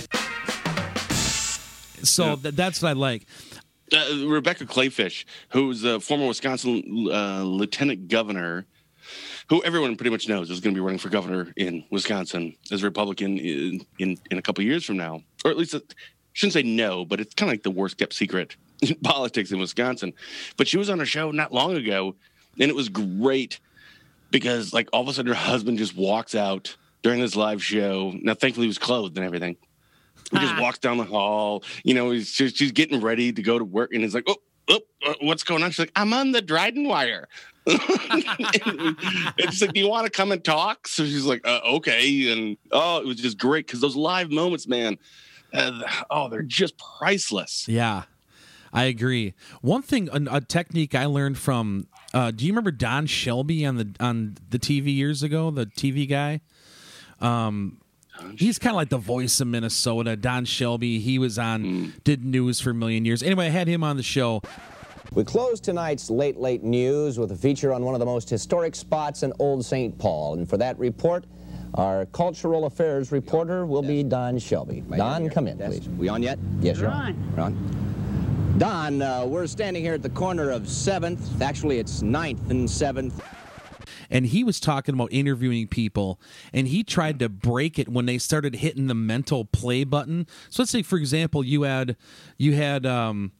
So 2.04 2.38
th- 2.38 2.56
that's 2.56 2.82
what 2.82 2.90
I 2.90 2.94
like. 2.94 3.26
uh, 3.92 4.26
Rebecca 4.28 4.66
Kleefisch, 4.66 5.26
who's 5.50 5.84
a 5.84 6.00
former 6.00 6.26
Wisconsin 6.26 7.10
uh, 7.12 7.44
lieutenant 7.44 8.08
governor, 8.08 8.66
who 9.50 9.64
everyone 9.64 9.96
pretty 9.96 10.10
much 10.10 10.28
knows 10.28 10.50
is 10.50 10.60
going 10.60 10.74
to 10.74 10.78
be 10.78 10.84
running 10.84 11.00
for 11.00 11.10
governor 11.10 11.54
in 11.56 11.84
Wisconsin 11.90 12.56
as 12.72 12.84
a 12.84 12.86
Republican 12.86 13.38
in 13.38 13.82
in, 14.00 14.18
in 14.30 14.38
a 14.38 14.42
couple 14.42 14.64
years 14.64 14.86
from 14.86 14.98
now, 14.98 15.22
or 15.46 15.52
at 15.52 15.58
least 15.58 15.74
uh, 15.74 15.80
shouldn't 16.34 16.54
say 16.54 16.64
no, 16.64 17.06
but 17.06 17.20
it's 17.20 17.34
kind 17.34 17.50
of 17.50 17.54
like 17.54 17.64
the 17.64 17.72
worst 17.72 17.98
kept 17.98 18.14
secret 18.14 18.56
in 18.82 18.96
politics 19.04 19.52
in 19.52 19.60
Wisconsin. 19.60 20.14
But 20.58 20.68
she 20.68 20.78
was 20.78 20.90
on 20.90 21.02
a 21.02 21.06
show 21.06 21.32
not 21.32 21.54
long 21.54 21.76
ago, 21.76 22.16
and 22.60 22.70
it 22.70 22.76
was 22.76 22.90
great 22.90 23.60
because 24.32 24.74
like 24.74 24.90
all 24.94 25.02
of 25.02 25.08
a 25.08 25.14
sudden 25.14 25.30
her 25.30 25.36
husband 25.36 25.78
just 25.78 25.96
walks 25.96 26.36
out 26.36 26.76
during 27.02 27.22
this 27.22 27.36
live 27.36 27.64
show. 27.64 28.14
Now, 28.22 28.34
thankfully, 28.34 28.66
he 28.66 28.70
was 28.70 28.78
clothed 28.78 29.18
and 29.18 29.26
everything. 29.26 29.56
He 30.32 30.40
just 30.40 30.60
walks 30.60 30.80
down 30.80 30.98
the 30.98 31.06
hall. 31.06 31.64
You 31.86 31.94
know, 31.94 32.12
he's 32.12 32.34
just, 32.34 32.58
she's 32.58 32.74
getting 32.74 33.00
ready 33.00 33.32
to 33.32 33.42
go 33.42 33.58
to 33.58 33.64
work, 33.64 33.94
and 33.94 34.02
he's 34.04 34.14
like, 34.14 34.26
"Oh, 34.28 34.36
oh, 34.68 34.82
uh, 35.06 35.14
what's 35.22 35.44
going 35.44 35.64
on?" 35.64 35.72
She's 35.72 35.80
like, 35.80 35.92
"I'm 35.96 36.12
on 36.12 36.34
the 36.34 36.42
Dryden 36.42 36.86
wire." 36.86 37.30
it's 39.38 39.62
like, 39.62 39.74
"Do 39.74 39.80
you 39.80 39.90
want 39.90 40.06
to 40.06 40.12
come 40.12 40.32
and 40.32 40.44
talk?" 40.44 40.88
So 40.88 41.04
she's 41.04 41.26
like, 41.26 41.46
uh, 41.46 41.60
"Okay." 41.66 42.32
And 42.32 42.58
oh, 42.72 43.00
it 43.00 43.06
was 43.06 43.18
just 43.18 43.38
great 43.38 43.68
because 43.68 43.82
those 43.82 43.96
live 43.96 44.32
moments, 44.32 44.68
man. 44.68 44.98
Uh, 45.54 45.82
oh, 46.10 46.30
they're 46.30 46.44
just 46.44 46.76
priceless. 46.78 47.68
Yeah, 47.68 48.04
I 48.72 48.86
agree. 48.86 49.34
One 49.62 49.82
thing, 49.82 50.10
a, 50.14 50.38
a 50.38 50.42
technique 50.42 50.96
I 50.96 51.06
learned 51.06 51.38
from. 51.38 51.88
Uh, 52.14 52.32
do 52.32 52.46
you 52.46 52.54
remember 52.54 52.72
Don 52.72 53.06
Shelby 53.06 53.66
on 53.66 53.76
the 53.76 53.94
on 54.00 54.38
the 54.50 54.60
TV 54.60 54.96
years 54.96 55.24
ago? 55.24 55.52
The 55.52 55.66
TV 55.66 56.08
guy. 56.08 56.40
Um, 57.20 57.82
he's 58.38 58.60
kind 58.60 58.72
of 58.72 58.78
like 58.78 58.90
the 58.90 58.98
voice 58.98 59.42
of 59.42 59.48
Minnesota. 59.48 60.16
Don 60.16 60.46
Shelby. 60.46 61.00
He 61.00 61.20
was 61.20 61.38
on 61.38 61.94
did 62.06 62.24
news 62.24 62.62
for 62.62 62.70
a 62.70 62.74
million 62.74 63.04
years. 63.04 63.22
Anyway, 63.22 63.48
I 63.48 63.50
had 63.50 63.68
him 63.68 63.84
on 63.84 63.98
the 63.98 64.04
show. 64.04 64.42
We 65.14 65.24
close 65.24 65.60
tonight's 65.60 66.10
Late 66.10 66.38
Late 66.38 66.64
News 66.64 67.18
with 67.18 67.32
a 67.32 67.36
feature 67.36 67.74
on 67.74 67.84
one 67.84 67.96
of 67.96 68.00
the 68.00 68.06
most 68.06 68.30
historic 68.30 68.76
spots 68.76 69.24
in 69.24 69.34
Old 69.40 69.66
St. 69.66 69.98
Paul. 69.98 70.36
And 70.36 70.48
for 70.48 70.58
that 70.58 70.78
report, 70.78 71.26
our 71.76 72.06
cultural 72.08 72.66
affairs 72.66 73.12
reporter 73.12 73.66
will 73.66 73.82
be 73.82 74.04
Don 74.04 74.38
Shelby. 74.38 74.82
Don, 74.96 75.30
come 75.30 75.48
in, 75.48 75.58
please. 75.58 75.88
We 75.90 76.10
on 76.10 76.22
yet? 76.24 76.38
Yes, 76.60 76.80
you're 76.80 76.90
We're 76.90 76.96
on. 76.96 77.34
We're 77.36 77.44
on. 77.44 78.56
Don, 78.58 79.02
uh, 79.02 79.26
we're 79.26 79.48
standing 79.48 79.84
here 79.84 79.94
at 79.94 80.04
the 80.04 80.10
corner 80.10 80.50
of 80.50 80.64
7th. 80.64 81.42
Actually, 81.42 81.80
it's 81.80 82.02
9th 82.02 82.50
and 82.50 82.68
7th. 82.68 83.14
and 84.10 84.26
he 84.28 84.44
was 84.44 84.60
talking 84.60 84.94
about 84.96 85.10
interviewing 85.12 85.68
people 85.68 86.20
and 86.54 86.68
he 86.68 86.84
tried 86.84 87.20
to 87.20 87.30
break 87.30 87.78
it 87.80 87.88
when 87.90 88.06
they 88.06 88.18
started 88.18 88.56
hitting 88.56 88.88
the 88.88 88.96
mental 88.96 89.46
play 89.46 89.84
button 89.84 90.26
so 90.50 90.62
let's 90.62 90.72
say 90.72 90.82
for 90.82 90.98
example 90.98 91.44
you 91.44 91.64
had 91.64 91.96
you 92.38 92.54
had 92.56 92.86
um 92.86 93.32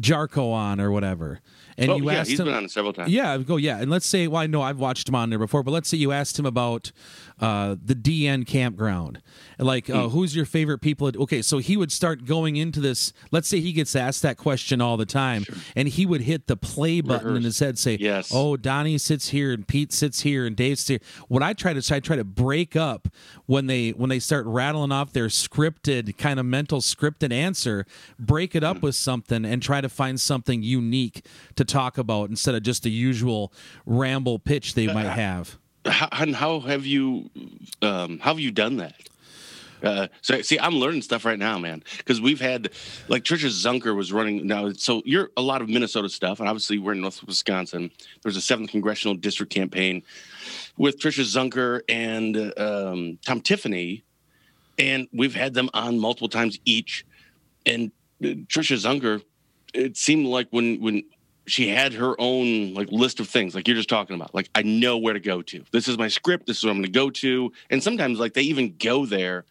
jarko 0.00 0.52
on 0.52 0.80
or 0.80 0.90
whatever 0.90 1.40
and 1.76 1.90
oh, 1.90 1.96
you 1.96 2.10
yeah, 2.10 2.18
asked 2.20 2.30
he's 2.30 2.38
him 2.40 2.46
been 2.46 2.54
on 2.54 2.68
several 2.68 2.92
times. 2.92 3.10
yeah 3.10 3.36
go 3.38 3.56
yeah 3.56 3.80
and 3.80 3.90
let's 3.90 4.06
say 4.06 4.26
well 4.28 4.40
i 4.42 4.46
know 4.46 4.62
i've 4.62 4.78
watched 4.78 5.08
him 5.08 5.14
on 5.14 5.30
there 5.30 5.38
before 5.38 5.62
but 5.62 5.70
let's 5.72 5.88
say 5.88 5.96
you 5.96 6.12
asked 6.12 6.38
him 6.38 6.46
about 6.46 6.92
uh, 7.40 7.74
the 7.84 7.94
dn 7.96 8.46
campground 8.46 9.20
like 9.58 9.86
Hmm. 9.88 9.92
uh, 9.96 10.08
who's 10.08 10.34
your 10.36 10.44
favorite 10.46 10.78
people 10.78 11.08
at, 11.08 11.16
okay 11.16 11.42
so 11.42 11.58
he 11.58 11.76
would 11.76 11.90
start 11.90 12.24
going 12.24 12.54
into 12.56 12.80
this 12.80 13.12
let's 13.32 13.48
say 13.48 13.60
he 13.60 13.72
gets 13.72 13.94
asked 13.96 14.22
that 14.22 14.36
question 14.36 14.80
all 14.80 14.96
the 14.96 15.04
time 15.06 15.44
and 15.74 15.88
he 15.88 16.06
would 16.06 16.22
hit 16.22 16.46
the 16.46 16.56
play 16.56 17.00
button 17.00 17.26
in 17.28 17.34
Rehearse. 17.34 17.44
his 17.44 17.58
head 17.58 17.78
say 17.78 17.96
Yes. 18.00 18.30
oh 18.32 18.56
donnie 18.56 18.98
sits 18.98 19.30
here 19.30 19.52
and 19.52 19.66
pete 19.66 19.92
sits 19.92 20.20
here 20.22 20.46
and 20.46 20.54
dave 20.56 20.78
sits 20.78 20.88
here 20.88 21.00
what 21.28 21.42
i 21.42 21.52
try 21.52 21.72
to 21.72 21.94
I 21.94 22.00
try 22.00 22.16
to 22.16 22.24
break 22.24 22.76
up 22.76 23.08
when 23.46 23.66
they 23.66 23.90
when 23.90 24.10
they 24.10 24.18
start 24.20 24.46
rattling 24.46 24.90
off 24.92 25.12
their 25.12 25.26
scripted 25.26 26.16
kind 26.16 26.38
of 26.40 26.46
mental 26.46 26.80
scripted 26.80 27.32
answer 27.32 27.84
break 28.18 28.54
it 28.54 28.62
up 28.64 28.80
with 28.80 28.94
something 28.94 29.44
and 29.44 29.60
try 29.62 29.80
to 29.84 29.88
find 29.88 30.20
something 30.20 30.62
unique 30.62 31.24
to 31.56 31.64
talk 31.64 31.96
about 31.96 32.28
instead 32.28 32.54
of 32.54 32.62
just 32.62 32.82
the 32.82 32.90
usual 32.90 33.52
ramble 33.86 34.38
pitch 34.38 34.74
they 34.74 34.92
might 34.92 35.06
have 35.06 35.58
how, 35.86 36.08
and 36.12 36.34
how 36.34 36.60
have 36.60 36.86
you 36.86 37.30
um, 37.82 38.18
how 38.18 38.30
have 38.30 38.40
you 38.40 38.50
done 38.50 38.76
that? 38.76 39.08
Uh, 39.82 40.08
so 40.22 40.40
see, 40.40 40.58
I'm 40.58 40.76
learning 40.76 41.02
stuff 41.02 41.26
right 41.26 41.38
now, 41.38 41.58
man, 41.58 41.82
because 41.98 42.20
we've 42.20 42.40
had 42.40 42.70
like 43.08 43.22
Tricia 43.22 43.50
Zunker 43.50 43.94
was 43.94 44.12
running 44.12 44.46
now. 44.46 44.72
So 44.72 45.02
you're 45.04 45.30
a 45.36 45.42
lot 45.42 45.60
of 45.60 45.68
Minnesota 45.68 46.08
stuff, 46.08 46.40
and 46.40 46.48
obviously 46.48 46.78
we're 46.78 46.92
in 46.92 47.02
North 47.02 47.22
Wisconsin. 47.24 47.90
There's 48.22 48.36
a 48.36 48.40
seventh 48.40 48.70
congressional 48.70 49.14
district 49.14 49.52
campaign 49.52 50.02
with 50.78 50.98
Tricia 50.98 51.24
Zunker 51.24 51.82
and 51.88 52.58
um, 52.58 53.18
Tom 53.26 53.40
Tiffany, 53.42 54.04
and 54.78 55.06
we've 55.12 55.34
had 55.34 55.52
them 55.52 55.68
on 55.74 55.98
multiple 55.98 56.30
times 56.30 56.58
each. 56.64 57.04
And 57.66 57.92
uh, 58.22 58.28
Tricia 58.48 58.78
Zunker, 58.78 59.22
it 59.74 59.96
seemed 59.96 60.26
like 60.26 60.48
when 60.50 60.80
when 60.80 61.02
she 61.46 61.68
had 61.68 61.92
her 61.92 62.18
own 62.18 62.72
like 62.72 62.90
list 62.90 63.20
of 63.20 63.28
things 63.28 63.54
like 63.54 63.68
you're 63.68 63.76
just 63.76 63.88
talking 63.88 64.16
about 64.16 64.34
like 64.34 64.48
i 64.54 64.62
know 64.62 64.96
where 64.96 65.12
to 65.12 65.20
go 65.20 65.42
to. 65.42 65.62
This 65.72 65.88
is 65.88 65.98
my 65.98 66.08
script. 66.08 66.46
This 66.46 66.58
is 66.58 66.64
what 66.64 66.70
i'm 66.70 66.76
going 66.76 66.84
to 66.84 66.90
go 66.90 67.10
to. 67.10 67.52
And 67.70 67.82
sometimes 67.82 68.18
like 68.18 68.34
they 68.34 68.42
even 68.42 68.76
go 68.78 69.04
there 69.04 69.44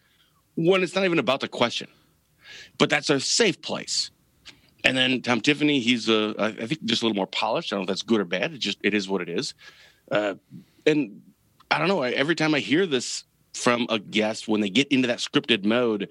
when 0.56 0.82
it's 0.82 0.94
not 0.94 1.04
even 1.04 1.18
about 1.18 1.40
the 1.40 1.48
question. 1.48 1.88
But 2.78 2.90
that's 2.90 3.10
a 3.10 3.20
safe 3.20 3.60
place. 3.62 4.10
And 4.84 4.96
then 4.96 5.22
tom 5.22 5.40
tiffany 5.40 5.80
he's 5.80 6.08
a 6.08 6.34
i 6.38 6.46
I 6.46 6.66
think 6.66 6.84
just 6.84 7.02
a 7.02 7.06
little 7.06 7.16
more 7.16 7.26
polished. 7.26 7.72
I 7.72 7.76
don't 7.76 7.80
know 7.80 7.84
if 7.84 7.88
that's 7.88 8.02
good 8.02 8.20
or 8.20 8.24
bad. 8.24 8.52
It 8.52 8.58
just 8.58 8.78
it 8.82 8.94
is 8.94 9.08
what 9.08 9.22
it 9.22 9.28
is. 9.28 9.54
Uh, 10.10 10.34
and 10.86 11.22
i 11.70 11.78
don't 11.78 11.88
know. 11.88 12.02
Every 12.02 12.34
time 12.34 12.54
i 12.54 12.60
hear 12.60 12.86
this 12.86 13.24
from 13.52 13.86
a 13.88 14.00
guest 14.00 14.48
when 14.48 14.60
they 14.60 14.68
get 14.68 14.88
into 14.88 15.06
that 15.06 15.18
scripted 15.18 15.64
mode 15.64 16.08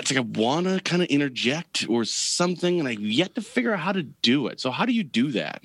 it's 0.00 0.10
like 0.10 0.18
I 0.18 0.40
want 0.40 0.66
to 0.66 0.80
kind 0.80 1.02
of 1.02 1.08
interject 1.08 1.86
or 1.88 2.04
something, 2.04 2.78
and 2.78 2.88
I've 2.88 3.00
yet 3.00 3.34
to 3.34 3.42
figure 3.42 3.72
out 3.72 3.80
how 3.80 3.92
to 3.92 4.02
do 4.02 4.46
it. 4.46 4.60
So, 4.60 4.70
how 4.70 4.86
do 4.86 4.92
you 4.92 5.04
do 5.04 5.32
that? 5.32 5.62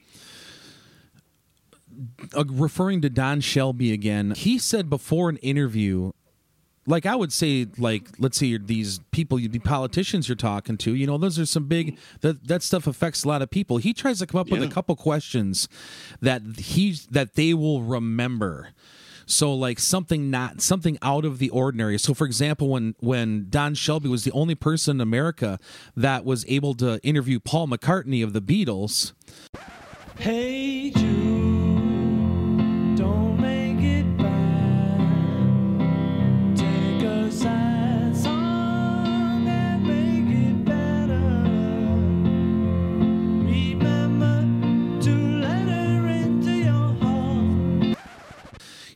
uh, 2.36 2.43
referring 2.48 3.02
to 3.02 3.10
Don 3.10 3.41
Shelby 3.41 3.93
again, 3.93 4.32
he 4.32 4.58
said 4.58 4.89
before 4.89 5.30
an 5.30 5.38
interview, 5.38 6.12
like 6.88 7.06
I 7.06 7.15
would 7.15 7.34
say, 7.34 7.65
like 7.78 8.08
let's 8.19 8.38
say 8.38 8.58
these 8.58 9.00
people, 9.12 9.38
the 9.38 9.60
politicians 9.60 10.30
you're 10.30 10.36
talking 10.36 10.78
to, 10.78 10.93
you 10.93 11.08
know, 11.08 11.17
those 11.17 11.39
are 11.39 11.45
some 11.45 11.65
big 11.65 11.98
that 12.21 12.48
that 12.48 12.62
stuff 12.62 12.86
affects 12.86 13.24
a 13.24 13.28
lot 13.28 13.41
of 13.41 13.50
people. 13.50 13.78
He 13.78 13.93
tries 13.93 14.19
to 14.19 14.28
come 14.28 14.39
up 14.39 14.50
with 14.50 14.62
a 14.62 14.67
couple 14.67 14.95
questions 14.95 15.67
that 16.21 16.41
he 16.58 16.95
that 17.10 17.34
they 17.36 17.54
will 17.54 17.82
remember. 17.82 18.69
So 19.25 19.53
like 19.53 19.79
something 19.79 20.29
not 20.29 20.61
something 20.61 20.97
out 21.01 21.25
of 21.25 21.39
the 21.39 21.49
ordinary. 21.49 21.97
So 21.97 22.13
for 22.13 22.25
example, 22.25 22.69
when 22.69 22.95
when 22.99 23.47
Don 23.49 23.73
Shelby 23.75 24.09
was 24.09 24.23
the 24.23 24.31
only 24.31 24.55
person 24.55 24.97
in 24.97 25.01
America 25.01 25.59
that 25.95 26.25
was 26.25 26.45
able 26.47 26.73
to 26.75 26.99
interview 27.03 27.39
Paul 27.39 27.67
McCartney 27.67 28.23
of 28.23 28.33
the 28.33 28.41
Beatles, 28.41 29.13
Hey 30.17 30.91
Jude, 30.91 31.24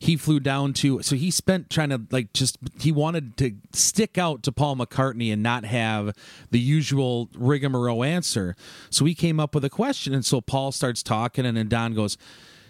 he 0.10 0.18
flew 0.18 0.40
down 0.40 0.74
to 0.74 1.04
so 1.04 1.16
he 1.16 1.30
spent 1.30 1.70
trying 1.70 1.90
to 1.90 2.02
like 2.10 2.34
just 2.34 2.58
he 2.80 2.92
wanted 2.92 3.38
to 3.38 3.54
stick 3.74 4.18
out 4.18 4.42
to 4.42 4.52
Paul 4.52 4.76
McCartney 4.76 5.32
and 5.32 5.44
not 5.44 5.66
have 5.66 6.16
the 6.50 6.60
usual 6.60 7.30
rigmarole 7.36 8.04
answer. 8.04 8.56
So 8.90 9.06
he 9.06 9.14
came 9.14 9.40
up 9.40 9.54
with 9.54 9.64
a 9.64 9.70
question 9.70 10.16
and 10.16 10.26
so 10.26 10.42
Paul 10.42 10.72
starts 10.72 11.04
talking 11.04 11.46
and 11.46 11.56
then 11.56 11.68
Don 11.68 11.94
goes 11.94 12.18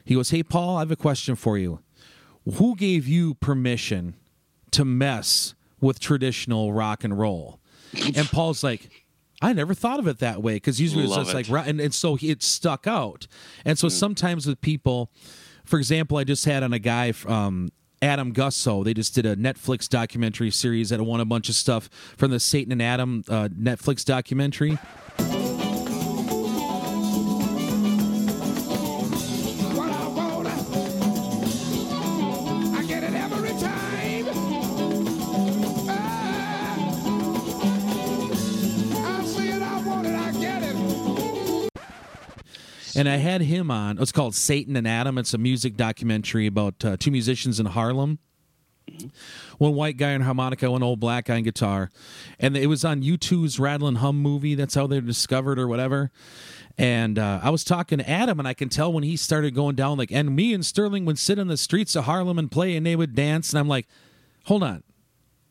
he 0.04 0.16
goes, 0.16 0.32
"Hey 0.32 0.44
Paul, 0.44 0.76
I 0.76 0.80
have 0.82 0.92
a 0.92 0.98
question 0.98 1.38
for 1.38 1.58
you. 1.58 1.80
Who 2.56 2.76
gave 2.76 3.08
you 3.08 3.36
permission 3.36 4.16
to 4.72 4.84
mess 4.84 5.56
with 5.80 6.02
traditional 6.02 6.74
rock 6.74 7.06
and 7.06 7.18
roll?" 7.18 7.62
And 7.94 8.28
Paul's 8.32 8.66
like 8.66 9.06
I 9.42 9.54
never 9.54 9.74
thought 9.74 10.00
of 10.00 10.08
it 10.08 10.20
that 10.20 10.44
way 10.44 10.56
because 10.56 10.82
usually 10.82 11.06
it's 11.06 11.16
just 11.16 11.34
like, 11.34 11.48
it. 11.48 11.54
ro- 11.54 11.64
and, 11.66 11.80
and 11.80 11.94
so 11.94 12.18
it 12.22 12.44
stuck 12.44 12.86
out. 12.86 13.28
And 13.64 13.80
so 13.80 13.88
mm. 13.88 13.92
sometimes 13.92 14.46
with 14.46 14.60
people, 14.60 15.10
for 15.70 15.78
example, 15.78 16.18
I 16.18 16.24
just 16.24 16.46
had 16.46 16.64
on 16.64 16.74
a 16.74 16.80
guy, 16.80 17.14
um, 17.28 17.70
Adam 18.02 18.34
Gussow. 18.34 18.84
They 18.84 18.94
just 18.94 19.14
did 19.14 19.26
a 19.26 19.36
Netflix 19.36 19.88
documentary 19.88 20.50
series 20.52 20.90
that 20.90 21.00
won 21.02 21.20
a 21.20 21.26
bunch 21.26 21.48
of 21.48 21.56
stuff 21.56 21.90
from 22.18 22.32
the 22.32 22.40
Satan 22.40 22.72
and 22.72 22.82
Adam 22.82 23.24
uh, 23.30 23.50
Netflix 23.50 24.04
documentary. 24.04 24.80
And 43.00 43.08
I 43.08 43.16
had 43.16 43.40
him 43.40 43.72
on. 43.72 43.98
It's 43.98 44.12
called 44.12 44.36
Satan 44.36 44.76
and 44.76 44.86
Adam. 44.86 45.18
It's 45.18 45.34
a 45.34 45.38
music 45.38 45.78
documentary 45.78 46.48
about 46.48 46.84
uh, 46.84 46.98
two 47.00 47.12
musicians 47.12 47.58
in 47.58 47.68
Harlem. 47.68 48.20
One 49.58 49.74
white 49.74 49.96
guy 49.96 50.16
on 50.16 50.20
harmonica, 50.20 50.70
one 50.70 50.84
old 50.84 51.00
black 51.00 51.28
guy 51.28 51.38
on 51.38 51.44
guitar. 51.44 51.92
And 52.42 52.58
it 52.58 52.68
was 52.68 52.84
on 52.84 53.02
U2's 53.02 53.58
Rattle 53.58 53.96
Hum 53.96 54.22
movie. 54.22 54.54
That's 54.54 54.76
how 54.76 54.86
they 54.86 54.98
were 54.98 55.08
discovered 55.08 55.58
or 55.58 55.66
whatever. 55.66 56.12
And 56.78 57.18
uh, 57.18 57.40
I 57.42 57.52
was 57.52 57.64
talking 57.64 58.00
to 58.00 58.10
Adam, 58.10 58.38
and 58.38 58.46
I 58.46 58.54
can 58.54 58.68
tell 58.68 58.92
when 58.92 59.06
he 59.06 59.16
started 59.16 59.56
going 59.56 59.78
down, 59.78 59.98
like, 59.98 60.12
and 60.12 60.36
me 60.36 60.54
and 60.54 60.66
Sterling 60.66 61.06
would 61.06 61.18
sit 61.18 61.40
on 61.40 61.48
the 61.48 61.56
streets 61.56 61.96
of 61.96 62.04
Harlem 62.04 62.38
and 62.38 62.52
play, 62.52 62.76
and 62.76 62.86
they 62.86 62.98
would 62.98 63.16
dance. 63.16 63.54
And 63.54 63.60
I'm 63.60 63.70
like, 63.70 63.88
hold 64.44 64.62
on. 64.62 64.84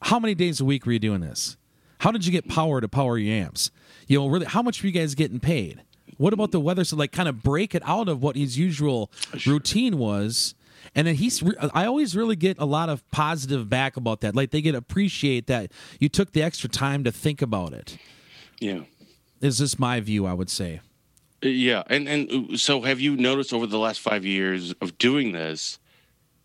How 0.02 0.18
many 0.18 0.34
days 0.34 0.60
a 0.60 0.66
week 0.66 0.84
were 0.84 0.92
you 0.92 0.98
doing 0.98 1.22
this? 1.22 1.56
How 2.00 2.12
did 2.12 2.26
you 2.26 2.32
get 2.32 2.46
power 2.46 2.82
to 2.82 2.88
power 2.88 3.16
your 3.16 3.34
amps? 3.34 3.70
You 4.06 4.18
know, 4.18 4.28
really, 4.28 4.44
how 4.44 4.60
much 4.60 4.82
were 4.82 4.88
you 4.88 4.92
guys 4.92 5.14
getting 5.14 5.40
paid? 5.40 5.82
What 6.18 6.32
about 6.32 6.52
the 6.52 6.60
weather? 6.60 6.84
So, 6.84 6.96
like, 6.96 7.10
kind 7.10 7.28
of 7.28 7.42
break 7.42 7.74
it 7.74 7.82
out 7.86 8.08
of 8.08 8.22
what 8.22 8.36
his 8.36 8.58
usual 8.58 9.10
routine 9.46 9.98
was. 9.98 10.54
And 10.94 11.06
then 11.06 11.14
he's, 11.16 11.42
re- 11.42 11.56
I 11.74 11.86
always 11.86 12.14
really 12.14 12.36
get 12.36 12.58
a 12.58 12.64
lot 12.64 12.88
of 12.88 13.08
positive 13.10 13.68
back 13.68 13.96
about 13.96 14.20
that. 14.20 14.36
Like, 14.36 14.50
they 14.50 14.60
get 14.60 14.74
appreciate 14.74 15.46
that 15.46 15.72
you 15.98 16.08
took 16.08 16.32
the 16.32 16.42
extra 16.42 16.68
time 16.68 17.04
to 17.04 17.12
think 17.12 17.40
about 17.40 17.72
it. 17.72 17.98
Yeah. 18.60 18.80
Is 19.40 19.58
this 19.58 19.78
my 19.78 20.00
view? 20.00 20.26
I 20.26 20.34
would 20.34 20.50
say. 20.50 20.80
Uh, 21.44 21.48
Yeah, 21.48 21.84
and 21.86 22.08
and 22.08 22.52
uh, 22.52 22.56
so 22.56 22.82
have 22.82 23.00
you 23.00 23.16
noticed 23.16 23.52
over 23.52 23.66
the 23.66 23.78
last 23.78 24.00
five 24.00 24.24
years 24.24 24.72
of 24.80 24.98
doing 24.98 25.32
this 25.32 25.78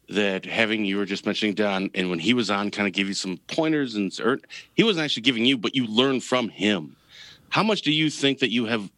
that 0.09 0.45
having 0.45 0.85
you 0.85 0.97
were 0.97 1.05
just 1.05 1.25
mentioning 1.25 1.55
Don, 1.55 1.89
and 1.95 2.09
when 2.09 2.19
he 2.19 2.33
was 2.33 2.51
on, 2.51 2.69
kind 2.69 2.87
of 2.87 2.93
give 2.93 3.07
you 3.07 3.15
some 3.15 3.37
pointers, 3.47 3.95
and 3.95 4.13
or 4.19 4.39
he 4.75 4.83
wasn't 4.83 5.05
actually 5.05 5.23
giving 5.23 5.45
you, 5.45 5.57
but 5.57 5.73
you 5.75 5.87
learned 5.87 6.23
from 6.23 6.49
him. 6.49 6.95
How 7.49 7.63
much 7.63 7.81
do 7.81 7.91
you 7.91 8.09
think 8.09 8.39
that 8.39 8.51
you 8.51 8.65
have? 8.65 8.89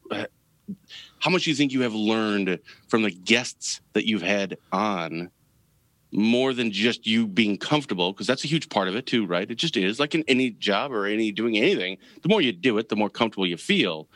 How 1.20 1.30
much 1.30 1.44
do 1.44 1.50
you 1.50 1.56
think 1.56 1.72
you 1.72 1.82
have 1.82 1.94
learned 1.94 2.60
from 2.88 3.04
the 3.04 3.12
guests 3.12 3.82
that 3.94 4.08
you've 4.08 4.22
had 4.22 4.58
on? 4.72 5.32
More 6.12 6.54
than 6.54 6.72
just 6.72 7.06
you 7.06 7.28
being 7.28 7.58
comfortable, 7.58 8.14
because 8.14 8.28
that's 8.28 8.46
a 8.46 8.48
huge 8.48 8.70
part 8.70 8.88
of 8.88 8.96
it 8.96 9.06
too, 9.06 9.26
right? 9.26 9.50
It 9.50 9.56
just 9.56 9.76
is 9.76 10.00
like 10.00 10.16
in 10.16 10.24
any 10.28 10.52
job 10.52 10.94
or 10.94 11.06
any 11.08 11.32
doing 11.32 11.58
anything. 11.58 11.98
The 12.22 12.30
more 12.30 12.42
you 12.42 12.54
do 12.54 12.78
it, 12.78 12.88
the 12.88 12.96
more 12.96 13.10
comfortable 13.10 13.46
you 13.46 13.58
feel. 13.58 14.08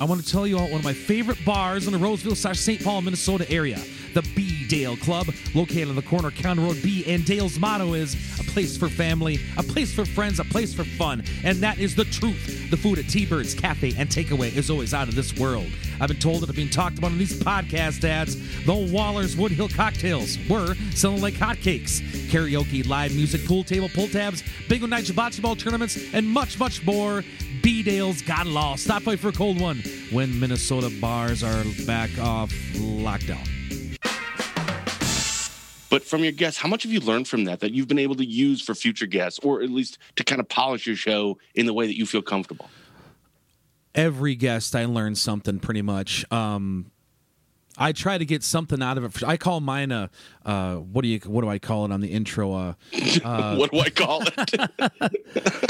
I 0.00 0.04
want 0.04 0.24
to 0.24 0.30
tell 0.30 0.46
you 0.46 0.56
about 0.56 0.70
one 0.70 0.78
of 0.78 0.84
my 0.84 0.92
favorite 0.92 1.44
bars 1.44 1.88
in 1.88 1.92
the 1.92 1.98
Roseville 1.98 2.36
slash 2.36 2.60
St. 2.60 2.82
Paul, 2.84 3.02
Minnesota 3.02 3.50
area, 3.50 3.80
the 4.14 4.22
B 4.36 4.64
Dale 4.68 4.96
Club, 4.96 5.26
located 5.54 5.88
on 5.88 5.96
the 5.96 6.02
corner 6.02 6.28
of 6.28 6.36
County 6.36 6.62
Road 6.62 6.80
B. 6.84 7.04
And 7.08 7.24
Dale's 7.24 7.58
motto 7.58 7.94
is 7.94 8.14
a 8.38 8.44
place 8.44 8.76
for 8.76 8.88
family, 8.88 9.40
a 9.56 9.62
place 9.62 9.92
for 9.92 10.04
friends, 10.04 10.38
a 10.38 10.44
place 10.44 10.72
for 10.72 10.84
fun. 10.84 11.24
And 11.42 11.58
that 11.58 11.78
is 11.78 11.96
the 11.96 12.04
truth. 12.04 12.70
The 12.70 12.76
food 12.76 13.00
at 13.00 13.08
T 13.08 13.26
Bird's 13.26 13.54
Cafe 13.54 13.92
and 13.98 14.08
Takeaway 14.08 14.56
is 14.56 14.70
always 14.70 14.94
out 14.94 15.08
of 15.08 15.16
this 15.16 15.36
world. 15.36 15.66
I've 16.00 16.08
been 16.08 16.20
told 16.20 16.42
that 16.42 16.48
it's 16.48 16.56
being 16.56 16.70
talked 16.70 16.98
about 16.98 17.10
in 17.10 17.18
these 17.18 17.36
podcast 17.40 18.04
ads. 18.04 18.36
The 18.64 18.74
Waller's 18.74 19.34
Woodhill 19.34 19.74
cocktails 19.74 20.38
were 20.48 20.76
selling 20.94 21.22
like 21.22 21.34
hotcakes. 21.34 22.00
Karaoke, 22.28 22.86
live 22.86 23.16
music, 23.16 23.44
pool 23.46 23.64
table, 23.64 23.88
pull 23.88 24.06
tabs, 24.06 24.44
bingo 24.68 24.86
night, 24.86 25.08
hibachi 25.08 25.42
ball 25.42 25.56
tournaments, 25.56 25.98
and 26.12 26.24
much, 26.24 26.56
much 26.60 26.84
more. 26.86 27.24
B 27.62 27.82
Dale's 27.82 28.22
got 28.22 28.46
it 28.46 28.56
all. 28.56 28.76
Stop 28.76 29.04
by 29.04 29.16
for 29.16 29.28
a 29.28 29.32
cold 29.32 29.60
one 29.60 29.82
when 30.10 30.38
Minnesota 30.38 30.90
bars 31.00 31.42
are 31.42 31.64
back 31.86 32.10
off 32.18 32.50
lockdown. 32.74 33.46
But 35.90 36.04
from 36.04 36.22
your 36.22 36.32
guests, 36.32 36.60
how 36.60 36.68
much 36.68 36.82
have 36.82 36.92
you 36.92 37.00
learned 37.00 37.28
from 37.28 37.44
that 37.44 37.60
that 37.60 37.72
you've 37.72 37.88
been 37.88 37.98
able 37.98 38.16
to 38.16 38.24
use 38.24 38.60
for 38.60 38.74
future 38.74 39.06
guests, 39.06 39.40
or 39.42 39.62
at 39.62 39.70
least 39.70 39.98
to 40.16 40.24
kind 40.24 40.40
of 40.40 40.48
polish 40.48 40.86
your 40.86 40.96
show 40.96 41.38
in 41.54 41.66
the 41.66 41.72
way 41.72 41.86
that 41.86 41.96
you 41.96 42.04
feel 42.04 42.20
comfortable? 42.20 42.68
Every 43.94 44.34
guest, 44.34 44.76
I 44.76 44.84
learn 44.84 45.14
something 45.14 45.58
pretty 45.58 45.82
much. 45.82 46.30
Um, 46.30 46.90
I 47.78 47.92
try 47.92 48.18
to 48.18 48.24
get 48.24 48.42
something 48.42 48.82
out 48.82 48.98
of 48.98 49.04
it. 49.04 49.22
I 49.24 49.36
call 49.36 49.60
mine 49.60 49.92
a 49.92 50.10
uh, 50.44 50.76
what 50.76 51.02
do 51.02 51.08
you 51.08 51.20
what 51.20 51.42
do 51.42 51.48
I 51.48 51.58
call 51.58 51.84
it 51.84 51.92
on 51.92 52.00
the 52.00 52.08
intro? 52.08 52.52
Uh, 52.52 52.74
what 53.56 53.70
do 53.70 53.80
I 53.80 53.90
call 53.90 54.22
it? 54.26 54.54